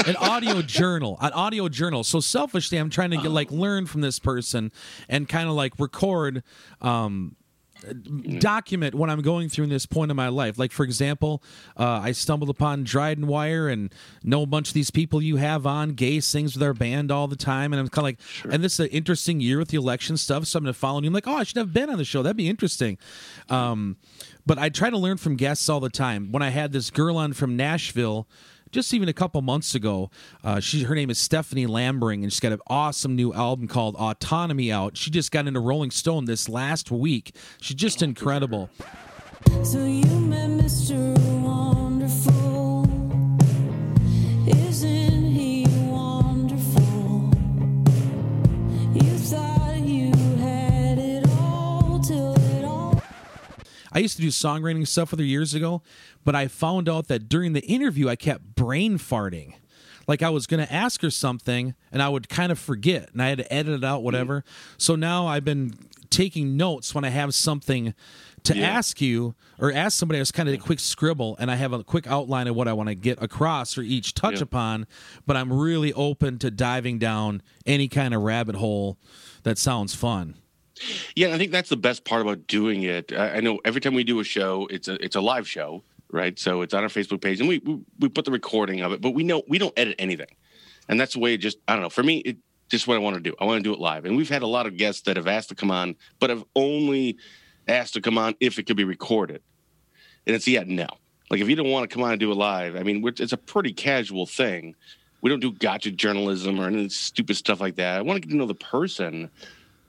an 0.07 0.15
audio 0.15 0.61
journal 0.61 1.17
an 1.21 1.31
audio 1.33 1.69
journal 1.69 2.03
so 2.03 2.19
selfishly 2.19 2.77
i'm 2.77 2.89
trying 2.89 3.11
to 3.11 3.17
get 3.17 3.29
like 3.29 3.51
learn 3.51 3.85
from 3.85 4.01
this 4.01 4.17
person 4.19 4.71
and 5.07 5.29
kind 5.29 5.47
of 5.47 5.55
like 5.55 5.73
record 5.79 6.43
um 6.81 7.35
document 8.39 8.95
what 8.95 9.09
i'm 9.09 9.21
going 9.21 9.49
through 9.49 9.63
in 9.63 9.69
this 9.69 9.85
point 9.85 10.11
in 10.11 10.17
my 10.17 10.27
life. 10.27 10.57
Like 10.57 10.71
for 10.71 10.83
example 10.83 11.43
uh, 11.77 12.01
i 12.03 12.11
stumbled 12.11 12.49
upon 12.49 12.83
dryden 12.83 13.27
wire 13.27 13.67
and 13.67 13.93
know 14.23 14.43
a 14.43 14.45
bunch 14.45 14.69
of 14.69 14.73
these 14.73 14.91
people 14.91 15.21
you 15.21 15.37
have 15.37 15.65
on 15.65 15.91
gay 15.91 16.19
sings 16.19 16.55
with 16.55 16.63
our 16.63 16.73
band 16.73 17.11
all 17.11 17.27
the 17.27 17.35
time 17.35 17.73
and 17.73 17.79
i'm 17.79 17.87
kind 17.87 17.99
of 17.99 18.03
like 18.45 18.53
and 18.53 18.63
this 18.63 18.73
is 18.73 18.79
an 18.81 18.87
interesting 18.87 19.39
year 19.39 19.57
with 19.57 19.69
the 19.69 19.77
election 19.77 20.17
stuff 20.17 20.45
so 20.45 20.57
i'm 20.57 20.63
gonna 20.63 20.73
follow 20.73 21.01
you 21.01 21.07
i'm 21.07 21.13
like 21.13 21.27
oh 21.27 21.35
i 21.35 21.43
should 21.43 21.57
have 21.57 21.73
been 21.73 21.89
on 21.89 21.97
the 21.97 22.05
show. 22.05 22.21
That'd 22.23 22.37
be 22.37 22.49
interesting. 22.49 22.97
Um 23.49 23.97
but 24.45 24.57
I 24.57 24.69
try 24.69 24.89
to 24.89 24.97
learn 24.97 25.17
from 25.17 25.35
guests 25.35 25.69
all 25.69 25.79
the 25.79 25.91
time. 25.91 26.31
When 26.31 26.41
I 26.41 26.49
had 26.49 26.71
this 26.71 26.89
girl 26.89 27.17
on 27.17 27.33
from 27.33 27.55
Nashville, 27.55 28.27
just 28.71 28.93
even 28.93 29.09
a 29.09 29.13
couple 29.13 29.41
months 29.41 29.75
ago, 29.75 30.09
uh, 30.43 30.59
she 30.59 30.83
her 30.83 30.95
name 30.95 31.09
is 31.09 31.19
Stephanie 31.19 31.67
Lambring, 31.67 32.23
and 32.23 32.31
she's 32.31 32.39
got 32.39 32.51
an 32.51 32.59
awesome 32.67 33.15
new 33.15 33.33
album 33.33 33.67
called 33.67 33.95
Autonomy 33.95 34.71
out. 34.71 34.97
She 34.97 35.09
just 35.09 35.31
got 35.31 35.47
into 35.47 35.59
Rolling 35.59 35.91
Stone 35.91 36.25
this 36.25 36.49
last 36.49 36.91
week. 36.91 37.35
She's 37.61 37.75
just 37.75 38.01
incredible. 38.01 38.69
So 39.63 39.85
I 53.99 54.01
used 54.01 54.15
to 54.15 54.21
do 54.21 54.29
songwriting 54.29 54.87
stuff 54.87 55.11
with 55.11 55.19
her 55.19 55.25
years 55.25 55.53
ago, 55.53 55.81
but 56.23 56.33
I 56.33 56.47
found 56.47 56.87
out 56.87 57.09
that 57.09 57.27
during 57.27 57.51
the 57.51 57.65
interview 57.65 58.07
I 58.07 58.15
kept 58.15 58.55
brain 58.55 58.97
farting. 58.97 59.55
Like 60.07 60.23
I 60.23 60.29
was 60.29 60.47
going 60.47 60.65
to 60.65 60.73
ask 60.73 61.01
her 61.01 61.09
something 61.11 61.75
and 61.91 62.01
I 62.01 62.07
would 62.07 62.29
kind 62.29 62.49
of 62.49 62.57
forget 62.57 63.09
and 63.11 63.21
I 63.21 63.27
had 63.27 63.39
to 63.39 63.53
edit 63.53 63.73
it 63.73 63.83
out 63.83 64.01
whatever. 64.01 64.39
Mm. 64.41 64.43
So 64.81 64.95
now 64.95 65.27
I've 65.27 65.43
been 65.43 65.73
taking 66.09 66.55
notes 66.55 66.95
when 66.95 67.03
I 67.03 67.09
have 67.09 67.35
something 67.35 67.93
to 68.43 68.55
Yeah. 68.57 68.69
ask 68.69 69.01
you 69.01 69.35
or 69.59 69.69
ask 69.73 69.99
somebody. 69.99 70.17
I 70.19 70.21
just 70.21 70.33
kind 70.33 70.47
of 70.47 70.55
a 70.55 70.59
quick 70.59 70.79
scribble 70.79 71.35
and 71.37 71.51
I 71.51 71.55
have 71.57 71.73
a 71.73 71.83
quick 71.83 72.07
outline 72.07 72.47
of 72.47 72.55
what 72.55 72.69
I 72.69 72.73
want 72.73 72.87
to 72.87 72.95
get 72.95 73.21
across 73.21 73.77
or 73.77 73.81
each 73.81 74.13
touch 74.13 74.35
Yeah. 74.37 74.43
upon. 74.43 74.87
But 75.27 75.35
I'm 75.35 75.51
really 75.51 75.91
open 75.91 76.39
to 76.39 76.49
diving 76.49 76.99
down 76.99 77.41
any 77.65 77.89
kind 77.89 78.13
of 78.13 78.21
rabbit 78.21 78.55
hole 78.55 78.97
that 79.43 79.57
sounds 79.57 79.93
fun. 79.93 80.35
Yeah, 81.15 81.33
I 81.33 81.37
think 81.37 81.51
that's 81.51 81.69
the 81.69 81.77
best 81.77 82.05
part 82.05 82.21
about 82.21 82.47
doing 82.47 82.83
it. 82.83 83.11
I, 83.11 83.39
know 83.39 83.59
every 83.65 83.81
time 83.81 83.93
we 83.93 84.03
do 84.03 84.19
a 84.19 84.23
show, 84.23 84.67
it's 84.69 84.87
a 84.87 85.03
it's 85.03 85.15
a 85.15 85.21
live 85.21 85.47
show, 85.47 85.83
right? 86.11 86.37
So 86.37 86.61
it's 86.61 86.73
on 86.73 86.83
our 86.83 86.89
Facebook 86.89 87.21
page, 87.21 87.39
and 87.39 87.49
we, 87.49 87.59
we 87.59 87.79
we 87.99 88.09
put 88.09 88.25
the 88.25 88.31
recording 88.31 88.81
of 88.81 88.91
it, 88.91 89.01
but 89.01 89.11
we 89.11 89.23
know 89.23 89.43
we 89.47 89.57
don't 89.57 89.73
edit 89.77 89.95
anything, 89.99 90.35
and 90.87 90.99
that's 90.99 91.13
the 91.13 91.19
way. 91.19 91.33
It 91.33 91.39
just 91.39 91.57
I 91.67 91.73
don't 91.73 91.81
know. 91.81 91.89
For 91.89 92.03
me, 92.03 92.17
it 92.19 92.37
just 92.69 92.87
what 92.87 92.95
I 92.95 92.99
want 92.99 93.15
to 93.15 93.21
do. 93.21 93.35
I 93.39 93.45
want 93.45 93.57
to 93.59 93.63
do 93.63 93.73
it 93.73 93.79
live, 93.79 94.05
and 94.05 94.15
we've 94.15 94.29
had 94.29 94.41
a 94.41 94.47
lot 94.47 94.65
of 94.65 94.77
guests 94.77 95.01
that 95.03 95.17
have 95.17 95.27
asked 95.27 95.49
to 95.49 95.55
come 95.55 95.71
on, 95.71 95.95
but 96.19 96.29
have 96.29 96.43
only 96.55 97.17
asked 97.67 97.93
to 97.95 98.01
come 98.01 98.17
on 98.17 98.35
if 98.39 98.59
it 98.59 98.63
could 98.63 98.77
be 98.77 98.83
recorded, 98.83 99.41
and 100.25 100.35
it's 100.35 100.47
yeah 100.47 100.63
no. 100.65 100.87
Like 101.29 101.41
if 101.41 101.49
you 101.49 101.55
don't 101.55 101.69
want 101.69 101.89
to 101.89 101.93
come 101.93 102.03
on 102.03 102.11
and 102.11 102.19
do 102.19 102.31
it 102.31 102.35
live, 102.35 102.75
I 102.75 102.83
mean, 102.83 103.05
it's 103.05 103.33
a 103.33 103.37
pretty 103.37 103.71
casual 103.71 104.25
thing. 104.25 104.75
We 105.21 105.29
don't 105.29 105.41
do 105.41 105.51
gotcha 105.51 105.91
journalism 105.91 106.59
or 106.59 106.67
any 106.67 106.89
stupid 106.89 107.35
stuff 107.35 107.59
like 107.59 107.75
that. 107.75 107.99
I 107.99 108.01
want 108.01 108.17
to 108.17 108.21
get 108.21 108.31
to 108.31 108.37
know 108.37 108.45
the 108.45 108.55
person 108.55 109.29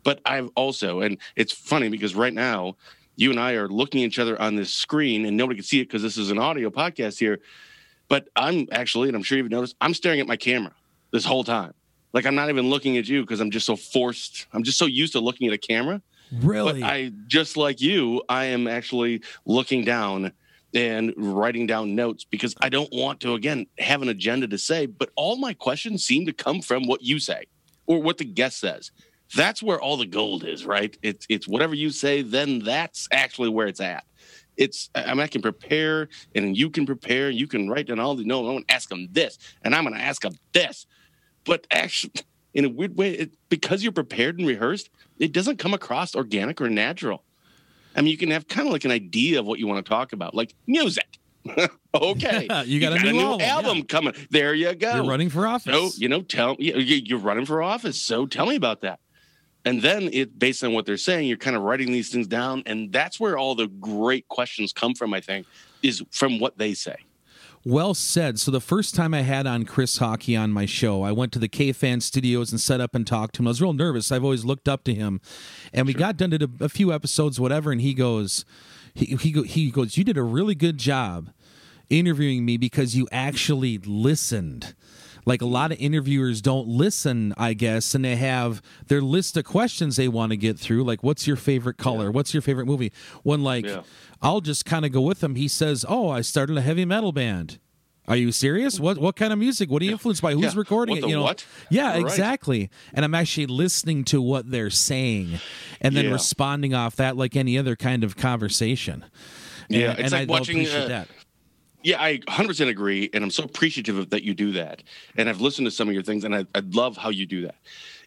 but 0.03 0.21
I've 0.25 0.49
also, 0.55 1.01
and 1.01 1.19
it's 1.37 1.53
funny 1.53 1.89
because 1.89 2.15
right 2.15 2.33
now, 2.35 2.77
you 3.17 3.31
and 3.31 3.39
I 3.39 3.53
are 3.53 3.69
looking 3.69 4.03
at 4.03 4.07
each 4.07 4.19
other 4.19 4.41
on 4.41 4.57
this 4.57 4.73
screen, 4.73 5.27
and 5.27 5.37
nobody 5.37 5.57
can 5.57 5.65
see 5.65 5.81
it 5.81 5.85
because 5.85 6.03
this 6.03 6.17
is 6.17 6.31
an 6.31 6.39
audio 6.39 6.71
podcast 6.71 7.19
here. 7.19 7.41
But 8.09 8.29
I'm 8.35 8.67
actually, 8.73 9.09
and 9.09 9.17
I'm 9.17 9.23
sure 9.23 9.39
you've 9.39 9.51
noticed, 9.51 9.77
I'm 9.81 9.95
staring 9.95 10.21
at 10.21 10.27
my 10.27 10.37
camera 10.37 10.73
this 11.13 11.25
whole 11.25 11.45
time. 11.45 11.75
Like 12.13 12.27
I'm 12.27 12.35
not 12.35 12.49
even 12.49 12.71
looking 12.71 12.97
at 12.97 13.09
you 13.09 13.21
because 13.21 13.41
I'm 13.41 13.51
just 13.51 13.67
so 13.67 13.77
forced. 13.77 14.47
I'm 14.53 14.63
just 14.63 14.79
so 14.79 14.87
used 14.87 15.13
to 15.13 15.21
looking 15.21 15.47
at 15.47 15.53
a 15.53 15.59
camera. 15.59 16.03
Really? 16.33 16.81
But 16.81 16.91
I 16.91 17.13
just 17.27 17.57
like 17.57 17.81
you, 17.81 18.23
I 18.29 18.47
am 18.47 18.67
actually 18.67 19.23
looking 19.45 19.85
down 19.85 20.33
and 20.75 21.13
writing 21.17 21.67
down 21.67 21.95
notes 21.95 22.25
because 22.25 22.55
I 22.61 22.69
don't 22.69 22.89
want 22.93 23.21
to 23.21 23.35
again 23.35 23.67
have 23.79 24.03
an 24.03 24.09
agenda 24.09 24.47
to 24.49 24.59
say, 24.59 24.87
but 24.87 25.11
all 25.17 25.37
my 25.37 25.53
questions 25.53 26.05
seem 26.05 26.27
to 26.27 26.33
come 26.33 26.63
from 26.63 26.87
what 26.87 27.03
you 27.03 27.19
say 27.19 27.45
or 27.87 28.01
what 28.01 28.19
the 28.19 28.25
guest 28.25 28.61
says. 28.61 28.93
That's 29.37 29.63
where 29.63 29.81
all 29.81 29.97
the 29.97 30.07
gold 30.07 30.45
is, 30.45 30.65
right? 30.67 30.97
It's 31.03 31.27
it's 31.29 31.47
whatever 31.47 31.75
you 31.75 31.91
say, 31.91 32.23
then 32.23 32.61
that's 32.61 33.09
actually 33.13 33.49
where 33.51 33.67
it's 33.67 33.81
at. 33.81 34.05
It's 34.57 34.91
I 34.95 35.09
mean, 35.15 35.21
I 35.21 35.27
can 35.27 35.41
prepare 35.43 36.09
and 36.35 36.57
you 36.57 36.69
can 36.71 36.85
prepare 36.87 37.29
and 37.29 37.39
you 37.39 37.47
can 37.47 37.69
write 37.71 37.87
down 37.87 38.01
all 38.01 38.15
the 38.15 38.25
no, 38.25 38.41
I'm 38.47 38.55
gonna 38.57 38.65
ask 38.69 38.89
them 38.89 39.09
this 39.13 39.39
and 39.63 39.75
I'm 39.75 39.85
gonna 39.85 39.99
ask 39.99 40.23
them 40.23 40.35
this. 40.53 40.87
But 41.45 41.67
actually 41.71 42.13
in 42.55 42.65
a 42.65 42.69
weird 42.69 42.97
way, 42.97 43.13
it, 43.13 43.31
because 43.49 43.83
you're 43.83 43.93
prepared 43.93 44.39
and 44.39 44.47
rehearsed, 44.49 44.91
it 45.19 45.33
doesn't 45.33 45.59
come 45.59 45.75
across 45.75 46.15
organic 46.15 46.61
or 46.61 46.69
natural. 46.69 47.23
I 47.95 48.03
mean, 48.03 48.11
you 48.11 48.19
can 48.19 48.31
have 48.31 48.47
kind 48.49 48.67
of 48.69 48.73
like 48.73 48.85
an 48.85 48.91
idea 48.91 49.41
of 49.41 49.47
what 49.47 49.59
you 49.59 49.67
want 49.67 49.85
to 49.85 49.89
talk 49.89 50.13
about, 50.13 50.35
like 50.35 50.55
music. 50.67 51.19
okay, 51.95 52.47
You 52.67 52.81
got 52.81 52.93
a 52.93 53.13
new 53.13 53.41
album, 53.41 53.79
yeah. 53.79 53.85
coming. 53.89 54.15
There 54.31 54.55
you 54.55 54.75
go. 54.75 54.95
You're 54.97 55.05
running 55.05 55.31
for 55.31 55.47
office. 55.47 55.73
So 55.75 55.91
you 56.01 56.09
know, 56.09 56.23
tell 56.23 56.57
you- 56.59 56.77
you- 56.77 57.03
you're 57.05 57.19
running 57.19 57.47
for 57.47 57.63
office. 57.63 58.01
So 58.01 58.27
tell 58.27 58.47
me 58.47 58.57
about 58.57 58.83
that. 58.83 59.01
And 59.65 59.83
then 59.83 60.09
it 60.13 60.39
based 60.39 60.65
on 60.65 60.73
what 60.73 60.87
they're 60.87 60.97
saying, 60.97 61.29
you're 61.29 61.37
kind 61.37 61.57
of 61.57 61.63
writing 61.63 61.93
these 61.93 62.11
things 62.11 62.27
down, 62.27 62.63
and 62.67 62.93
that's 62.93 63.21
where 63.21 63.37
all 63.37 63.55
the 63.55 63.67
great 63.67 64.27
questions 64.29 64.73
come 64.73 64.95
from. 64.95 65.13
I 65.13 65.21
think 65.21 65.47
is 65.83 66.03
from 66.11 66.39
what 66.41 66.59
they 66.59 66.75
say. 66.75 66.97
Well 67.65 67.93
said. 67.93 68.39
So 68.39 68.51
the 68.51 68.61
first 68.61 68.95
time 68.95 69.13
I 69.13 69.21
had 69.21 69.47
on 69.47 69.65
Chris 69.65 69.99
Hawkey 69.99 70.39
on 70.39 70.51
my 70.51 70.65
show, 70.65 71.03
I 71.03 71.13
went 71.13 71.31
to 71.33 71.39
the 71.39 71.49
K 71.49 71.73
Fan 71.73 72.01
Studios 72.01 72.53
and 72.53 72.61
set 72.61 72.81
up 72.81 72.95
and 72.95 73.07
talked 73.07 73.35
to 73.35 73.43
him. 73.43 73.49
I 73.49 73.51
was 73.51 73.61
real 73.61 73.75
nervous. 73.75 74.11
I've 74.11 74.25
always 74.25 74.47
looked 74.47 74.67
up 74.67 74.83
to 74.85 74.95
him, 74.95 75.21
and 75.75 75.87
we 75.87 75.93
got 75.93 76.17
done 76.17 76.31
to 76.31 76.49
a, 76.61 76.65
a 76.65 76.69
few 76.71 76.91
episodes, 76.91 77.39
whatever. 77.39 77.71
And 77.71 77.83
he 77.83 77.93
goes, 77.93 78.47
he 78.95 79.17
he, 79.17 79.43
he 79.43 79.71
goes, 79.71 79.99
you 79.99 80.05
did 80.05 80.17
a 80.17 80.23
really 80.23 80.55
good 80.55 80.79
job 80.79 81.33
interviewing 81.91 82.47
me 82.47 82.57
because 82.57 82.97
you 82.97 83.07
actually 83.13 83.77
listened. 83.77 84.75
Like 85.27 85.43
a 85.43 85.47
lot 85.47 85.73
of 85.73 85.79
interviewers 85.81 86.41
don't 86.41 86.67
listen, 86.69 87.35
I 87.37 87.55
guess, 87.55 87.95
and 87.95 88.05
they 88.05 88.17
have 88.17 88.63
their 88.87 89.01
list 89.03 89.37
of 89.37 89.45
questions 89.45 89.97
they 89.97 90.09
want 90.09 90.31
to 90.31 90.37
get 90.37 90.59
through. 90.59 90.85
Like, 90.85 91.03
what's 91.03 91.27
your 91.27 91.37
favorite 91.37 91.77
color? 91.77 92.11
What's 92.11 92.33
your 92.35 92.41
favorite 92.43 92.67
movie? 92.67 92.93
One 93.23 93.43
like, 93.43 93.65
Yeah. 93.67 93.83
I'll 94.23 94.41
just 94.41 94.65
kind 94.65 94.85
of 94.85 94.93
go 94.93 95.01
with 95.01 95.23
him. 95.25 95.35
He 95.35 95.49
says, 95.49 95.85
"Oh, 95.89 96.11
I 96.11 96.21
started 96.21 96.57
a 96.59 96.61
heavy 96.61 96.85
metal 96.85 97.11
band." 97.13 97.59
Are 98.09 98.17
you 98.17 98.33
serious? 98.33 98.81
What 98.81 98.99
what 98.99 99.15
kind 99.17 99.33
of 99.33 99.39
music? 99.39 99.71
What 99.71 99.81
are 99.83 99.85
you 99.85 99.93
influenced 99.93 100.21
by? 100.21 100.33
Who's 100.35 100.43
Yeah. 100.55 100.59
recording 100.59 100.97
it? 100.97 101.07
You 101.07 101.17
know, 101.17 101.23
what? 101.23 101.47
yeah, 101.71 101.95
exactly. 101.97 102.69
And 102.93 103.05
I'm 103.05 103.15
actually 103.15 103.47
listening 103.47 104.05
to 104.07 104.21
what 104.21 104.51
they're 104.51 104.69
saying, 104.69 105.39
and 105.81 105.97
then 105.97 106.07
Yeah. 106.07 106.11
responding 106.13 106.75
off 106.75 106.97
that 106.97 107.17
like 107.17 107.37
any 107.37 107.57
other 107.57 107.77
kind 107.77 108.03
of 108.05 108.17
conversation. 108.17 109.05
Yeah, 109.69 109.91
and, 109.91 110.01
it's 110.01 110.13
and 110.13 110.13
like 110.13 110.29
I 110.29 110.33
watching, 110.33 110.67
uh, 110.67 110.89
that. 110.89 111.09
Yeah, 111.83 112.03
I 112.03 112.19
100% 112.19 112.69
agree, 112.69 113.09
and 113.15 113.25
I'm 113.25 113.31
so 113.31 113.45
appreciative 113.45 113.97
of 113.97 114.11
that 114.11 114.23
you 114.23 114.35
do 114.35 114.53
that. 114.53 114.83
And 115.17 115.29
I've 115.29 115.41
listened 115.41 115.67
to 115.67 115.71
some 115.71 115.89
of 115.89 115.95
your 115.95 116.03
things, 116.03 116.25
and 116.25 116.35
I, 116.35 116.45
I 116.55 116.61
love 116.73 116.97
how 116.97 117.09
you 117.09 117.25
do 117.27 117.43
that. 117.43 117.57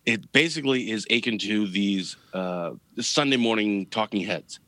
It 0.05 0.31
basically 0.31 0.91
is 0.91 1.07
akin 1.09 1.39
to 1.39 1.67
these 1.67 2.17
uh, 2.33 2.71
Sunday 2.99 3.37
morning 3.37 3.87
talking 3.87 4.21
heads, 4.21 4.59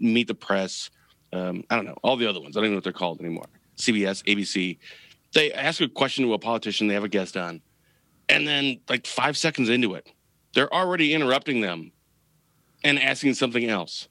Meet 0.00 0.28
the 0.28 0.34
Press. 0.34 0.90
Um, 1.32 1.64
I 1.70 1.76
don't 1.76 1.86
know 1.86 1.96
all 2.02 2.16
the 2.16 2.26
other 2.26 2.40
ones. 2.40 2.56
I 2.56 2.60
don't 2.60 2.66
even 2.66 2.72
know 2.74 2.78
what 2.78 2.84
they're 2.84 2.92
called 2.92 3.20
anymore. 3.20 3.46
CBS, 3.78 4.22
ABC. 4.24 4.78
They 5.32 5.52
ask 5.52 5.80
a 5.80 5.88
question 5.88 6.26
to 6.26 6.34
a 6.34 6.38
politician. 6.38 6.88
They 6.88 6.94
have 6.94 7.04
a 7.04 7.08
guest 7.08 7.38
on, 7.38 7.62
and 8.28 8.46
then 8.46 8.80
like 8.88 9.06
five 9.06 9.36
seconds 9.38 9.70
into 9.70 9.94
it, 9.94 10.10
they're 10.52 10.72
already 10.72 11.14
interrupting 11.14 11.62
them 11.62 11.92
and 12.84 12.98
asking 12.98 13.34
something 13.34 13.66
else. 13.68 14.08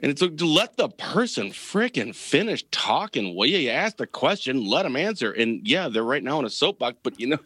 And 0.00 0.10
it's 0.10 0.22
like, 0.22 0.40
let 0.40 0.76
the 0.76 0.88
person 0.88 1.48
frickin' 1.48 2.14
finish 2.14 2.64
talking. 2.70 3.34
Well, 3.34 3.48
yeah, 3.48 3.58
you 3.58 3.70
ask 3.70 3.96
the 3.96 4.06
question, 4.06 4.64
let 4.64 4.84
them 4.84 4.94
answer. 4.94 5.32
And 5.32 5.66
yeah, 5.66 5.88
they're 5.88 6.04
right 6.04 6.22
now 6.22 6.38
in 6.38 6.44
a 6.44 6.50
soapbox, 6.50 6.98
but 7.02 7.18
you 7.18 7.28
know, 7.28 7.38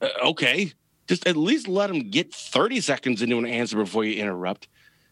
uh, 0.00 0.08
okay, 0.28 0.72
just 1.06 1.26
at 1.26 1.36
least 1.36 1.68
let 1.68 1.88
them 1.88 2.10
get 2.10 2.32
30 2.32 2.80
seconds 2.80 3.20
into 3.20 3.38
an 3.38 3.46
answer 3.46 3.76
before 3.76 4.04
you 4.04 4.20
interrupt. 4.20 4.68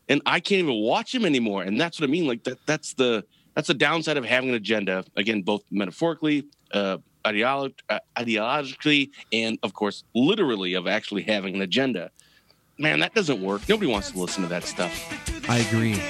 And 0.09 0.23
I 0.25 0.41
can't 0.41 0.61
even 0.61 0.75
watch 0.75 1.15
him 1.15 1.25
anymore. 1.25 1.63
And 1.63 1.81
that's 1.81 2.01
what 2.01 2.09
I 2.09 2.11
mean. 2.11 2.27
Like 2.27 2.45
that, 2.45 2.59
that's 2.67 2.95
the 2.95 3.25
that's 3.55 3.69
the 3.69 3.75
downside 3.75 4.17
of 4.17 4.25
having 4.25 4.49
an 4.49 4.55
agenda. 4.55 5.05
Again, 5.15 5.43
both 5.43 5.63
metaphorically, 5.71 6.47
uh, 6.73 6.99
ideolo- 7.25 7.75
uh, 7.91 7.99
ideologically, 8.17 9.11
and 9.31 9.59
of 9.63 9.75
course, 9.75 10.05
literally 10.15 10.75
of 10.75 10.87
actually 10.87 11.23
having 11.23 11.55
an 11.55 11.61
agenda. 11.61 12.11
Man, 12.79 13.01
that 13.01 13.15
doesn't 13.15 13.43
work. 13.43 13.69
Nobody 13.69 13.91
wants 13.91 14.11
to 14.13 14.19
listen 14.19 14.43
to 14.43 14.49
that 14.49 14.65
stuff. 14.65 14.93
I 15.49 15.59
agree. 15.59 16.01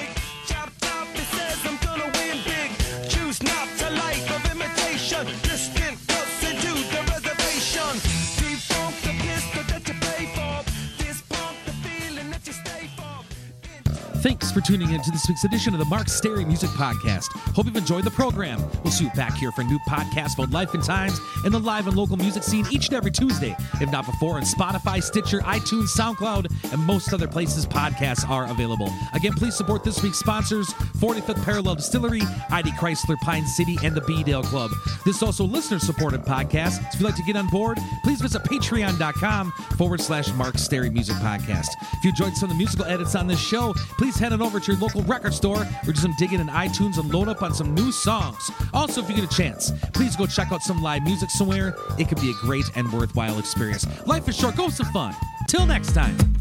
For 14.53 14.61
tuning 14.61 14.91
in 14.91 15.01
to 15.01 15.09
this 15.09 15.27
week's 15.27 15.43
edition 15.45 15.73
of 15.73 15.79
the 15.79 15.85
Mark 15.85 16.07
Stary 16.07 16.45
Music 16.45 16.69
Podcast. 16.71 17.25
Hope 17.55 17.65
you've 17.65 17.75
enjoyed 17.75 18.03
the 18.03 18.11
program. 18.11 18.61
We'll 18.83 18.93
see 18.93 19.05
you 19.05 19.09
back 19.15 19.33
here 19.35 19.51
for 19.51 19.61
a 19.61 19.63
new 19.63 19.79
podcast 19.89 20.35
about 20.35 20.51
life 20.51 20.75
and 20.75 20.83
times 20.83 21.19
in 21.43 21.51
the 21.51 21.59
live 21.59 21.87
and 21.87 21.97
local 21.97 22.17
music 22.17 22.43
scene 22.43 22.63
each 22.69 22.85
and 22.85 22.95
every 22.95 23.09
Tuesday, 23.09 23.55
if 23.81 23.91
not 23.91 24.05
before, 24.05 24.35
on 24.35 24.43
Spotify, 24.43 25.01
Stitcher, 25.01 25.39
iTunes, 25.39 25.97
SoundCloud, 25.97 26.71
and 26.71 26.85
most 26.85 27.11
other 27.13 27.27
places 27.27 27.65
podcasts 27.65 28.29
are 28.29 28.47
available. 28.47 28.93
Again, 29.15 29.33
please 29.33 29.55
support 29.55 29.83
this 29.83 30.03
week's 30.03 30.19
sponsors 30.19 30.67
45th 30.99 31.43
Parallel 31.43 31.75
Distillery, 31.75 32.21
ID 32.51 32.71
Chrysler 32.73 33.17
Pine 33.21 33.47
City, 33.47 33.79
and 33.83 33.95
the 33.95 34.01
B 34.01 34.23
Dale 34.23 34.43
Club. 34.43 34.69
This 35.03 35.15
is 35.15 35.23
also 35.23 35.45
a 35.45 35.47
listener 35.47 35.79
supported 35.79 36.21
podcast. 36.25 36.73
So 36.73 36.87
if 36.93 36.99
you'd 36.99 37.05
like 37.07 37.15
to 37.15 37.23
get 37.23 37.35
on 37.35 37.47
board, 37.47 37.79
please 38.03 38.21
visit 38.21 38.43
patreon.com 38.43 39.51
forward 39.77 39.99
slash 39.99 40.31
Mark 40.33 40.59
Stary 40.59 40.91
Music 40.91 41.15
Podcast. 41.17 41.69
If 41.93 42.03
you 42.03 42.11
enjoyed 42.11 42.35
some 42.35 42.51
of 42.51 42.55
the 42.55 42.59
musical 42.59 42.85
edits 42.85 43.15
on 43.15 43.25
this 43.25 43.39
show, 43.39 43.73
please 43.97 44.15
head 44.19 44.31
on 44.31 44.42
over 44.43 44.59
to 44.59 44.71
your 44.71 44.81
local 44.81 45.01
record 45.03 45.33
store 45.33 45.65
or 45.87 45.91
do 45.91 45.95
some 45.95 46.13
digging 46.17 46.39
in 46.39 46.47
iTunes 46.47 46.97
and 46.97 47.11
load 47.13 47.27
up 47.27 47.41
on 47.41 47.53
some 47.53 47.73
new 47.73 47.91
songs. 47.91 48.51
Also, 48.73 49.01
if 49.01 49.09
you 49.09 49.15
get 49.15 49.23
a 49.23 49.35
chance, 49.35 49.71
please 49.93 50.15
go 50.15 50.25
check 50.25 50.51
out 50.51 50.61
some 50.61 50.81
live 50.81 51.03
music 51.03 51.29
somewhere. 51.29 51.75
It 51.97 52.09
could 52.09 52.21
be 52.21 52.29
a 52.29 52.45
great 52.45 52.65
and 52.75 52.91
worthwhile 52.91 53.39
experience. 53.39 53.87
Life 54.05 54.27
is 54.27 54.37
short, 54.37 54.55
go 54.55 54.63
have 54.63 54.73
some 54.73 54.91
fun. 54.91 55.15
Till 55.47 55.65
next 55.65 55.93
time. 55.93 56.32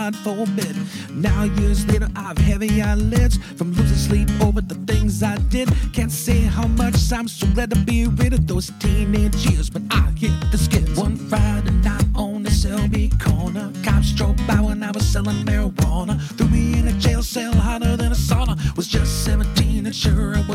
God 0.00 0.16
forbid. 0.16 0.76
Now, 1.10 1.42
years 1.42 1.86
later, 1.86 2.08
I've 2.16 2.38
heavy 2.38 2.80
eyelids 2.80 3.36
from 3.58 3.72
losing 3.72 3.98
sleep 3.98 4.30
over 4.40 4.62
the 4.62 4.76
things 4.90 5.22
I 5.22 5.36
did. 5.54 5.68
Can't 5.92 6.10
say 6.10 6.40
how 6.40 6.66
much 6.68 7.12
I'm 7.12 7.28
so 7.28 7.46
glad 7.48 7.68
to 7.70 7.76
be 7.76 8.06
rid 8.06 8.32
of 8.32 8.46
those 8.46 8.72
teenage 8.78 9.36
years, 9.50 9.68
but 9.68 9.82
I 9.90 10.10
hit 10.16 10.32
the 10.50 10.56
skids. 10.56 10.98
One 10.98 11.16
Friday 11.16 11.72
night 11.88 12.06
on 12.16 12.42
the 12.42 12.50
Selby 12.50 13.10
corner, 13.20 13.70
cops 13.84 14.12
drove 14.12 14.38
by 14.46 14.60
when 14.60 14.82
I 14.82 14.90
was 14.90 15.06
selling 15.06 15.44
marijuana. 15.44 16.18
Threw 16.36 16.48
me 16.48 16.78
in 16.78 16.88
a 16.88 16.92
jail 16.92 17.22
cell 17.22 17.52
hotter 17.52 17.94
than 17.98 18.10
a 18.12 18.20
sauna. 18.28 18.56
Was 18.78 18.88
just 18.88 19.24
17 19.24 19.84
and 19.84 19.94
sure 19.94 20.32
it 20.32 20.48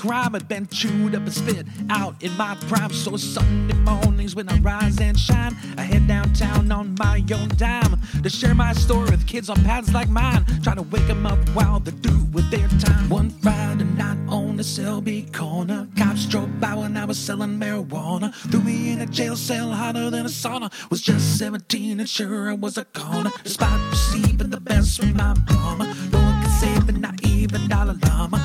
crime, 0.00 0.34
I'd 0.34 0.48
been 0.48 0.66
chewed 0.66 1.14
up 1.14 1.22
and 1.22 1.32
spit 1.32 1.66
out 1.90 2.14
in 2.22 2.34
my 2.38 2.54
prime. 2.68 2.90
So 2.90 3.18
Sunday 3.18 3.74
mornings 3.74 4.34
when 4.34 4.48
I 4.48 4.58
rise 4.60 4.98
and 4.98 5.18
shine, 5.18 5.54
I 5.76 5.82
head 5.82 6.08
downtown 6.08 6.72
on 6.72 6.94
my 6.98 7.22
own 7.34 7.48
dime 7.56 8.00
to 8.22 8.30
share 8.30 8.54
my 8.54 8.72
story 8.72 9.10
with 9.10 9.26
kids 9.26 9.50
on 9.50 9.62
paths 9.62 9.92
like 9.92 10.08
mine, 10.08 10.46
trying 10.62 10.76
to 10.76 10.82
wake 10.84 11.08
'em 11.10 11.26
up 11.26 11.38
while 11.50 11.80
they 11.80 11.90
do 11.90 12.16
with 12.32 12.50
their 12.50 12.68
time. 12.68 13.10
One 13.10 13.28
Friday 13.42 13.84
night 13.84 14.16
on 14.28 14.56
the 14.56 14.64
Selby 14.64 15.26
corner, 15.32 15.86
cops 15.98 16.24
drove 16.24 16.58
by 16.60 16.74
when 16.76 16.96
I 16.96 17.04
was 17.04 17.18
selling 17.18 17.58
marijuana. 17.58 18.32
Threw 18.50 18.62
me 18.62 18.92
in 18.92 19.02
a 19.02 19.06
jail 19.06 19.36
cell 19.36 19.70
hotter 19.70 20.08
than 20.08 20.24
a 20.24 20.30
sauna. 20.30 20.72
Was 20.90 21.02
just 21.02 21.36
17 21.36 22.00
and 22.00 22.08
sure 22.08 22.48
I 22.48 22.54
was 22.54 22.78
a 22.78 22.86
corner. 22.86 23.32
Despite 23.44 23.80
receiving 23.90 24.48
the 24.48 24.60
best 24.60 24.98
from 24.98 25.14
my 25.14 25.34
mama, 25.50 25.94
no 26.10 26.18
one 26.18 26.42
can 26.42 26.52
save 26.58 26.86
me, 26.86 26.98
not 26.98 27.16
even 27.26 27.68
Dalai 27.68 27.96
Lama. 28.06 28.38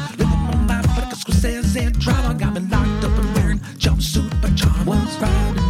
Living 1.43 1.53
my 1.53 1.61
life 1.61 1.75
like 1.75 1.85
a 1.85 1.89
Scorsese 1.89 1.99
drama, 1.99 2.39
got 2.39 2.53
me 2.53 2.61
locked 2.61 3.03
up 3.03 3.17
and 3.17 3.35
wearing 3.35 3.59
jumpsuit 3.77 4.29
pajamas. 4.41 4.85
One 4.85 5.07
Friday 5.07 5.64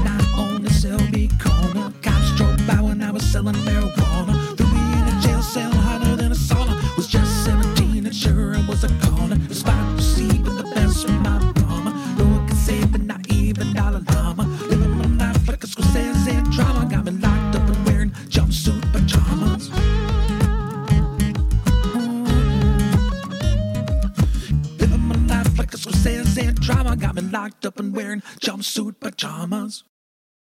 locked 27.36 27.65
up 27.65 27.80
and 27.80 27.93
wearing 27.93 28.21
jumpsuit 28.39 28.98
pajamas. 29.02 29.84